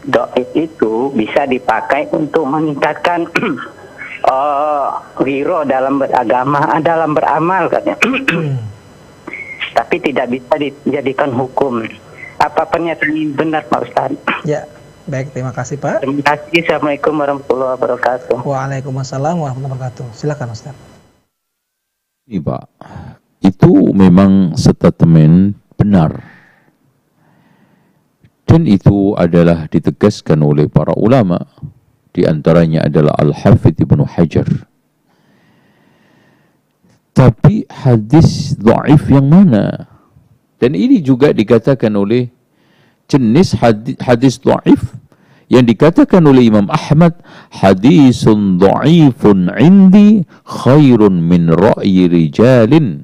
[0.08, 3.26] doib itu bisa dipakai untuk meningkatkan
[4.26, 7.98] uh, wiro dalam beragama, dalam beramal katanya.
[9.78, 11.86] Tapi tidak bisa dijadikan hukum.
[12.42, 14.12] Apa pernyataan ini benar Pak Ustaz?
[14.44, 14.66] Ya,
[15.06, 16.04] baik terima kasih Pak.
[16.04, 16.60] Terima kasih.
[16.66, 18.38] Assalamualaikum warahmatullahi wabarakatuh.
[18.42, 20.06] Waalaikumsalam warahmatullahi wabarakatuh.
[20.18, 20.76] Silakan Ustaz.
[22.28, 22.66] Ini Pak,
[23.46, 26.22] itu memang statement benar.
[28.46, 31.40] Dan itu adalah ditegaskan oleh para ulama.
[32.12, 34.48] Di antaranya adalah Al-Hafidh Ibn Hajar.
[37.12, 39.88] Tapi hadis dhaif yang mana?
[40.60, 42.32] Dan ini juga dikatakan oleh
[43.08, 44.96] jenis hadis, hadis dhaif
[45.52, 47.20] yang dikatakan oleh Imam Ahmad
[47.52, 53.04] hadisun dha'ifun indi khairun min ra'yi rijalin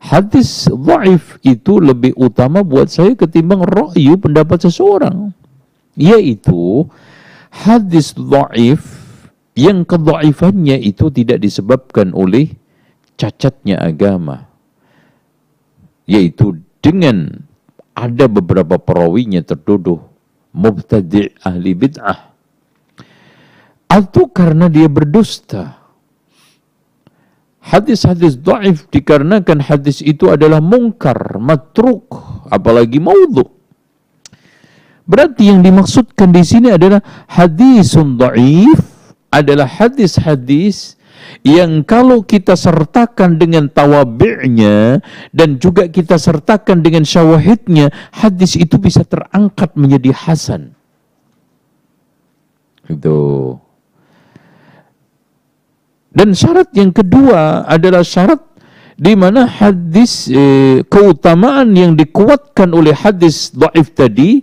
[0.00, 5.36] hadis dhaif itu lebih utama buat saya ketimbang ra'yu pendapat seseorang
[6.00, 6.88] yaitu
[7.50, 8.80] hadis dhaif
[9.58, 12.54] yang kedhaifannya itu tidak disebabkan oleh
[13.18, 14.48] cacatnya agama
[16.08, 17.44] yaitu dengan
[17.92, 20.10] ada beberapa perawinya terdodoh
[20.56, 22.32] mubtadi' ahli bid'ah.
[23.90, 25.78] Atau karena dia berdusta.
[27.60, 32.08] Hadis-hadis dhaif dikarenakan hadis itu adalah mungkar matruk
[32.48, 33.59] apalagi maudhu
[35.10, 38.78] berarti yang dimaksudkan di sini adalah hadisun dhaif
[39.34, 41.00] adalah hadis-hadis
[41.46, 45.00] yang kalau kita sertakan dengan tawabi'nya
[45.32, 50.74] dan juga kita sertakan dengan syawahidnya, hadis itu bisa terangkat menjadi hasan.
[52.90, 53.56] Itu.
[56.10, 58.42] Dan syarat yang kedua adalah syarat
[59.00, 64.42] di mana hadis eh, keutamaan yang dikuatkan oleh hadis dhaif tadi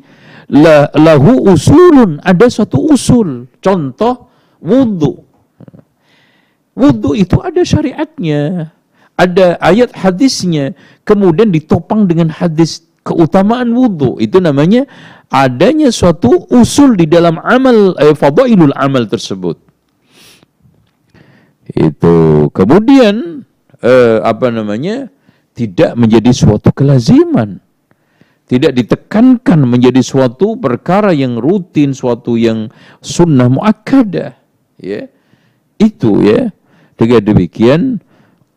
[0.52, 3.52] la, lahu usulun ada satu usul.
[3.60, 4.32] Contoh
[4.64, 5.28] wudhu
[6.78, 8.72] wudhu itu ada syariatnya.
[9.18, 10.78] Ada ayat hadisnya.
[11.02, 14.86] Kemudian ditopang dengan hadis keutamaan wudhu itu namanya
[15.34, 19.58] adanya suatu usul di dalam amal eh, fadailul amal tersebut.
[21.74, 22.48] Itu.
[22.54, 23.42] Kemudian
[23.82, 25.10] eh, apa namanya
[25.58, 27.58] tidak menjadi suatu kelaziman
[28.48, 32.72] tidak ditekankan menjadi suatu perkara yang rutin suatu yang
[33.04, 34.36] sunnah muakkadah
[34.80, 35.12] ya
[35.78, 36.50] itu ya
[36.98, 37.82] dengan demikian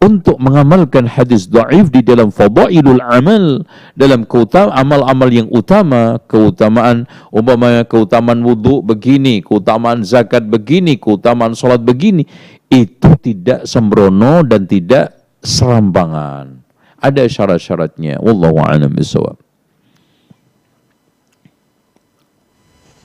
[0.01, 7.85] untuk mengamalkan hadis dhaif di dalam fadailul amal dalam keutamaan amal-amal yang utama keutamaan umpamanya
[7.85, 12.25] keutamaan wudhu begini keutamaan zakat begini keutamaan salat begini
[12.71, 16.63] itu tidak sembrono dan tidak serambangan.
[17.03, 18.23] Ada syarat-syaratnya.
[18.23, 19.50] Wallahu a'lam bishawab.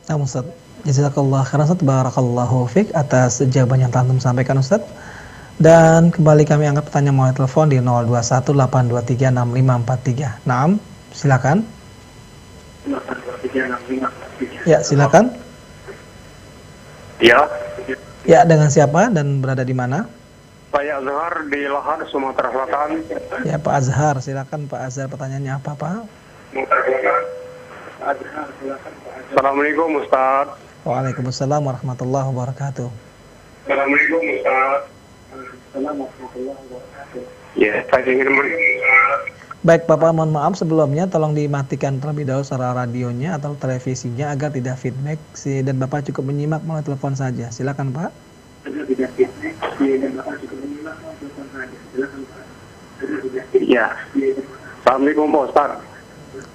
[0.06, 0.46] Nah, Ustaz.
[0.86, 1.82] Jazakallah khairan Ustaz.
[1.82, 4.86] Barakallahu fiqh atas jawaban yang telah sampaikan Ustaz.
[5.58, 10.46] Dan kembali kami angkat pertanyaan melalui telepon di 0218236543.
[10.46, 10.78] Naam,
[11.10, 11.66] silakan.
[14.70, 15.34] Ya, silakan.
[17.18, 17.50] Ya.
[18.26, 20.06] Ya, dengan siapa dan berada di mana?
[20.70, 23.00] Pak Azhar di Lahar, Sumatera Selatan.
[23.48, 26.04] Ya Pak Azhar, silakan Pak Azhar pertanyaannya apa Pak?
[29.36, 30.48] Assalamualaikum Ustaz.
[30.88, 32.88] Waalaikumsalam warahmatullahi wabarakatuh.
[33.68, 34.88] Assalamualaikum Ustaz.
[35.76, 37.22] warahmatullahi wabarakatuh.
[37.60, 38.32] Ya, saya ingin
[39.68, 44.80] Baik Bapak, mohon maaf sebelumnya tolong dimatikan terlebih dahulu suara radionya atau televisinya agar tidak
[44.80, 47.52] feedback dan Bapak cukup menyimak melalui telepon saja.
[47.52, 48.16] Silakan Pak.
[53.68, 54.00] Ya.
[54.80, 55.72] Assalamualaikum Pak Ustaz.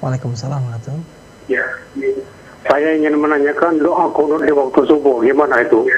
[0.01, 0.65] Waalaikumsalam
[1.44, 1.69] Ya.
[2.69, 5.89] Saya ingin menanyakan doa kunut di waktu subuh gimana itu?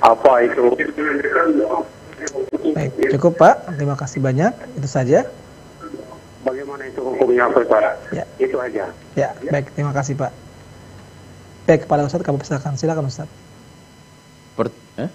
[0.00, 0.72] Apa itu?
[2.72, 3.76] Baik, cukup Pak.
[3.76, 4.52] Terima kasih banyak.
[4.80, 5.28] Itu saja.
[6.40, 8.16] Bagaimana itu hukumnya Pak?
[8.16, 8.24] Ya.
[8.40, 8.88] Itu aja.
[9.12, 9.76] Ya, baik.
[9.76, 10.32] Terima kasih Pak.
[11.68, 12.74] Baik, kepada Ustaz kamu silakan.
[12.80, 13.28] Silakan Ustaz.
[14.56, 15.10] Per, eh?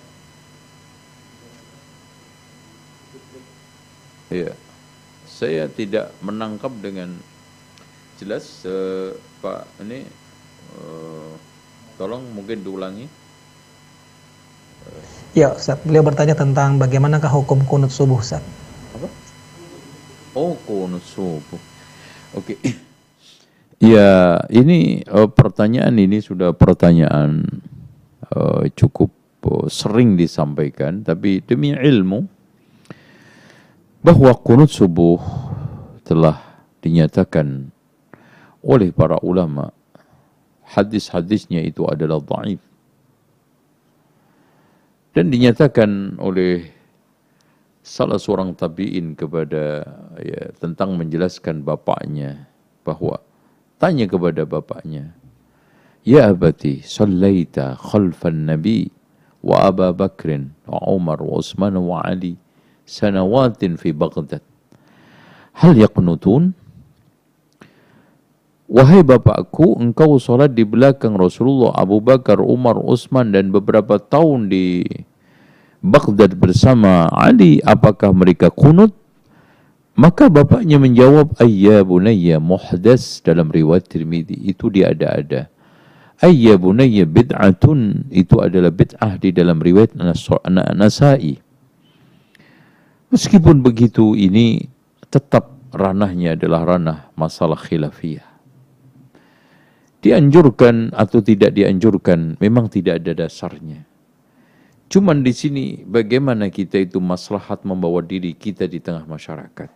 [4.29, 4.53] Iya.
[5.25, 7.17] Saya tidak menangkap dengan
[8.15, 9.11] jelas uh,
[9.43, 10.07] Pak ini
[10.75, 11.33] uh,
[11.95, 13.07] tolong mungkin diulangi.
[15.35, 15.81] Ya, Ustaz.
[15.83, 18.39] Beliau bertanya tentang bagaimanakah hukum kunut subuh, Ustaz.
[18.95, 19.07] Apa?
[20.35, 21.59] Oh, kunut subuh.
[22.35, 22.55] Oke.
[22.55, 22.59] Okay.
[23.75, 27.43] Ya, ini uh, pertanyaan ini sudah pertanyaan
[28.31, 29.11] uh, cukup
[29.43, 32.23] uh, sering disampaikan, tapi demi ilmu
[33.99, 35.19] bahwa kunut subuh
[36.07, 37.67] telah dinyatakan
[38.63, 39.75] oleh para ulama
[40.75, 42.59] hadis-hadisnya itu adalah dhaif
[45.15, 46.67] dan dinyatakan oleh
[47.79, 49.87] salah seorang tabi'in kepada
[50.19, 52.51] ya tentang menjelaskan bapaknya
[52.83, 53.23] bahwa
[53.79, 55.15] tanya kepada bapaknya
[56.03, 58.91] ya abati sallaita khalfan nabi
[59.45, 62.33] wa Abu Bakrin wa Umar wa Utsman wa Ali
[62.89, 64.41] sanawatin fi Baghdad.
[65.61, 66.57] Hal yaqnutun?
[68.65, 74.81] Wahai bapakku, engkau salat di belakang Rasulullah, Abu Bakar, Umar, Utsman dan beberapa tahun di
[75.85, 78.89] Baghdad bersama Ali, apakah mereka kunut?
[79.93, 84.33] Maka bapaknya menjawab, Ayya bunayya muhdas dalam riwayat Tirmidzi.
[84.49, 85.47] Itu dia ada-ada.
[86.19, 88.09] Ayya bunayya bid'atun.
[88.11, 91.37] Itu adalah bid'ah di dalam riwayat Nasai.
[93.13, 94.67] Meskipun begitu ini
[95.07, 98.34] tetap ranahnya adalah ranah masalah khilafiyah.
[100.05, 103.81] Dianjurkan atau tidak dianjurkan memang tidak ada dasarnya.
[104.85, 109.73] Cuman di sini bagaimana kita itu maslahat membawa diri kita di tengah masyarakat.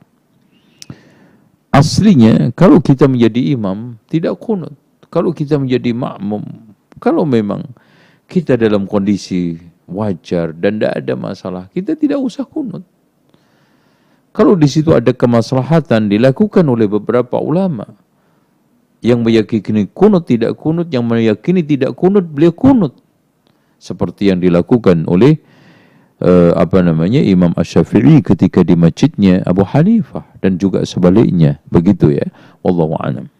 [1.73, 4.77] Aslinya kalau kita menjadi imam tidak kunut.
[5.09, 6.45] Kalau kita menjadi makmum,
[7.01, 7.65] kalau memang
[8.29, 9.57] kita dalam kondisi
[9.89, 12.85] wajar dan tidak ada masalah, kita tidak usah kunut.
[14.29, 17.89] Kalau di situ ada kemaslahatan dilakukan oleh beberapa ulama
[18.99, 22.95] yang meyakini kunut tidak kunut, yang meyakini tidak kunut beliau kunut.
[23.79, 25.39] Seperti yang dilakukan oleh
[26.19, 31.63] uh, apa namanya Imam Ash-Syafi'i ketika di masjidnya Abu Hanifah dan juga sebaliknya.
[31.71, 32.27] Begitu ya.
[32.59, 33.31] Wallahu a'lam.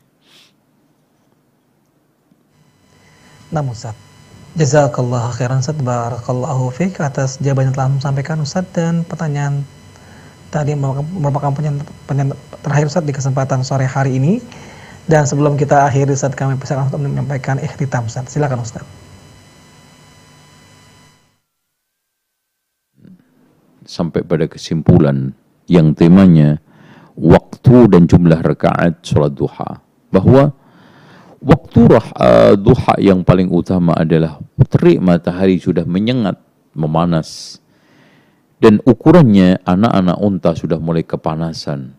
[3.52, 3.98] Namun Ustaz.
[4.56, 5.76] Jazakallah khairan Ustaz.
[5.76, 8.64] Barakallahu fiqh atas jawaban yang telah sampaikan Ustaz.
[8.72, 9.68] Dan pertanyaan
[10.50, 12.32] tadi merupakan pertanyaan
[12.64, 14.40] terakhir Ustaz di kesempatan sore hari ini
[15.10, 18.86] dan sebelum kita akhiri Ustaz kami persilakan untuk menyampaikan ikhtitam Ustaz silakan Ustaz
[23.90, 25.34] sampai pada kesimpulan
[25.66, 26.62] yang temanya
[27.18, 29.82] waktu dan jumlah rakaat sholat duha
[30.14, 30.54] bahwa
[31.40, 36.36] Waktu uh, duha yang paling utama adalah terik matahari sudah menyengat,
[36.76, 37.60] memanas.
[38.60, 41.96] Dan ukurannya anak-anak unta sudah mulai kepanasan.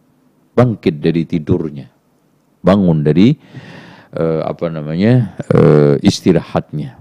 [0.52, 1.88] Bangkit dari tidurnya.
[2.60, 3.36] Bangun dari
[4.16, 7.00] uh, apa namanya uh, istirahatnya.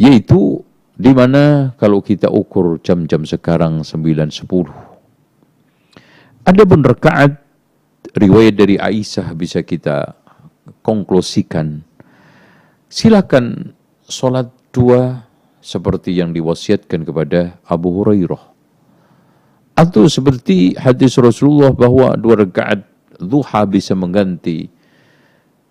[0.00, 0.64] Yaitu
[1.00, 4.44] di mana kalau kita ukur jam-jam sekarang 9.10.
[6.44, 7.40] Ada pun rakaat
[8.16, 10.16] riwayat dari Aisyah bisa kita
[10.84, 11.84] konklusikan.
[12.90, 15.30] Silakan sholat dua
[15.60, 18.50] seperti yang diwasiatkan kepada Abu Hurairah.
[19.78, 22.89] Atau seperti hadis Rasulullah bahwa dua rakaat
[23.20, 24.68] duha bisa mengganti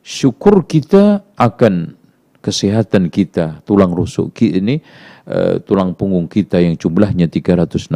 [0.05, 1.99] syukur kita akan
[2.39, 4.79] kesehatan kita, tulang rusuk ini,
[5.27, 7.91] uh, tulang punggung kita yang jumlahnya 360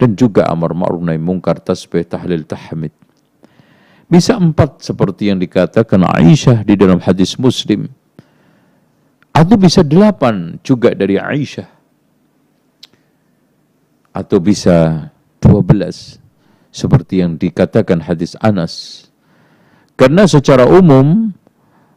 [0.00, 2.90] dan juga amar ma'ruf nahi mungkar tasbih tahlil tahmid.
[4.10, 7.88] Bisa empat seperti yang dikatakan Aisyah di dalam hadis Muslim.
[9.32, 11.70] Atau bisa delapan juga dari Aisyah.
[14.12, 15.08] Atau bisa
[15.40, 16.20] dua belas
[16.72, 19.06] seperti yang dikatakan hadis Anas.
[19.94, 21.36] Karena secara umum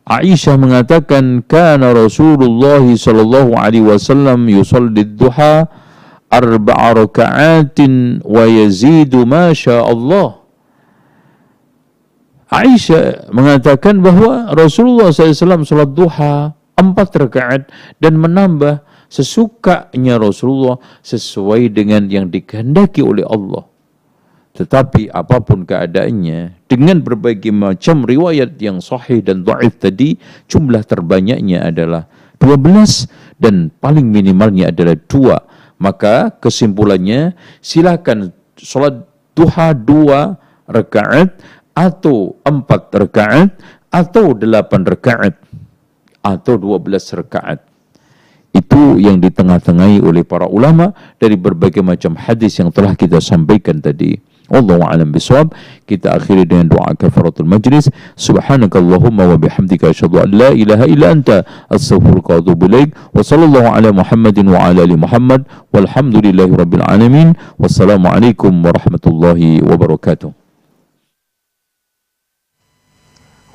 [0.06, 5.65] Aisyah mengatakan kana Rasulullah sallallahu alaihi wasallam yusalli duha
[6.30, 10.45] arba'a raka'atin wa yazidu ma Allah.
[12.53, 22.06] Aisyah mengatakan bahwa Rasulullah SAW salat duha empat rakaat dan menambah sesukanya Rasulullah sesuai dengan
[22.06, 23.65] yang dikehendaki oleh Allah.
[24.56, 30.15] Tetapi apa pun keadaannya, dengan berbagai macam riwayat yang sahih dan dhaif tadi,
[30.48, 32.07] jumlah terbanyaknya adalah
[32.40, 35.38] 12 dan paling minimalnya adalah dua
[35.80, 39.03] maka kesimpulannya silakan sholat
[39.36, 41.36] duha dua rakaat
[41.76, 43.49] atau empat rakaat
[43.91, 45.36] atau delapan rakaat
[46.23, 47.60] atau dua belas rakaat.
[48.56, 54.15] Itu yang ditengah-tengahi oleh para ulama dari berbagai macam hadis yang telah kita sampaikan tadi.
[54.49, 55.53] Wallahu a'lam bishawab.
[55.89, 57.89] Kita akhiri dengan doa kafaratul majlis.
[58.13, 62.89] Subhanakallahumma wa bihamdika asyhadu an la ilaha illa anta astaghfiruka wa atubu ilaik.
[63.13, 65.49] Wa sallallahu ala Muhammadin wa ala ali Muhammad.
[65.73, 67.34] Walhamdulillahi rabbil alamin.
[67.57, 70.34] Wassalamualaikum warahmatullahi wabarakatuh.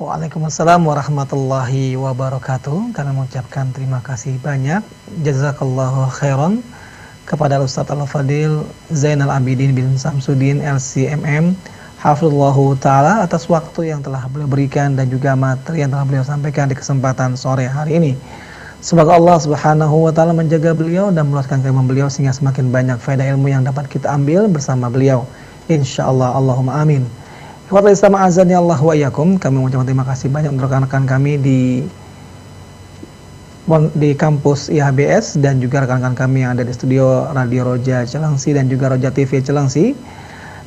[0.00, 2.96] Waalaikumsalam warahmatullahi wabarakatuh.
[2.96, 4.80] Kami mengucapkan terima kasih banyak.
[5.20, 6.64] Jazakallahu khairan
[7.30, 11.54] kepada Ustaz Al-Fadil Zainal Abidin bin Samsudin LCMM
[12.02, 16.66] Hafizullahu Ta'ala atas waktu yang telah beliau berikan dan juga materi yang telah beliau sampaikan
[16.66, 18.12] di kesempatan sore hari ini.
[18.80, 23.28] Semoga Allah Subhanahu wa taala menjaga beliau dan meluaskan keimanan beliau sehingga semakin banyak faedah
[23.36, 25.28] ilmu yang dapat kita ambil bersama beliau.
[25.68, 27.04] Insyaallah Allahumma amin.
[27.68, 28.96] Kepada Islam azani Allah wa
[29.36, 31.60] kami mengucapkan terima kasih banyak untuk rekan-rekan kami di
[33.94, 38.66] di kampus IHBS dan juga rekan-rekan kami yang ada di studio Radio Roja Celangsi dan
[38.66, 39.92] juga Roja TV Celangsi.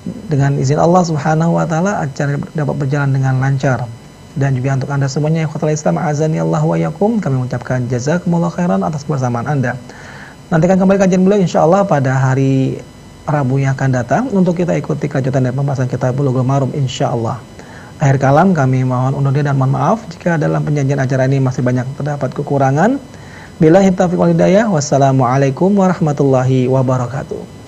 [0.03, 3.88] Dengan izin Allah Subhanahu wa taala acara dapat berjalan dengan lancar.
[4.34, 8.52] Dan juga untuk Anda semuanya yang khotul Islam azani Allah wa yakum kami mengucapkan jazakumullah
[8.52, 9.78] khairan atas kebersamaan Anda.
[10.52, 12.82] Nantikan kembali kajian beliau insyaallah pada hari
[13.24, 17.52] Rabu yang akan datang untuk kita ikuti kelanjutan dan pembahasan kita Bulughul Marum insyaallah.
[18.03, 21.63] Akhir kalam kami mohon undur diri dan mohon maaf jika dalam penjanjian acara ini masih
[21.63, 22.99] banyak terdapat kekurangan.
[23.63, 24.67] Bila taufiq wal hidayah.
[24.67, 27.62] Wassalamualaikum warahmatullahi wabarakatuh.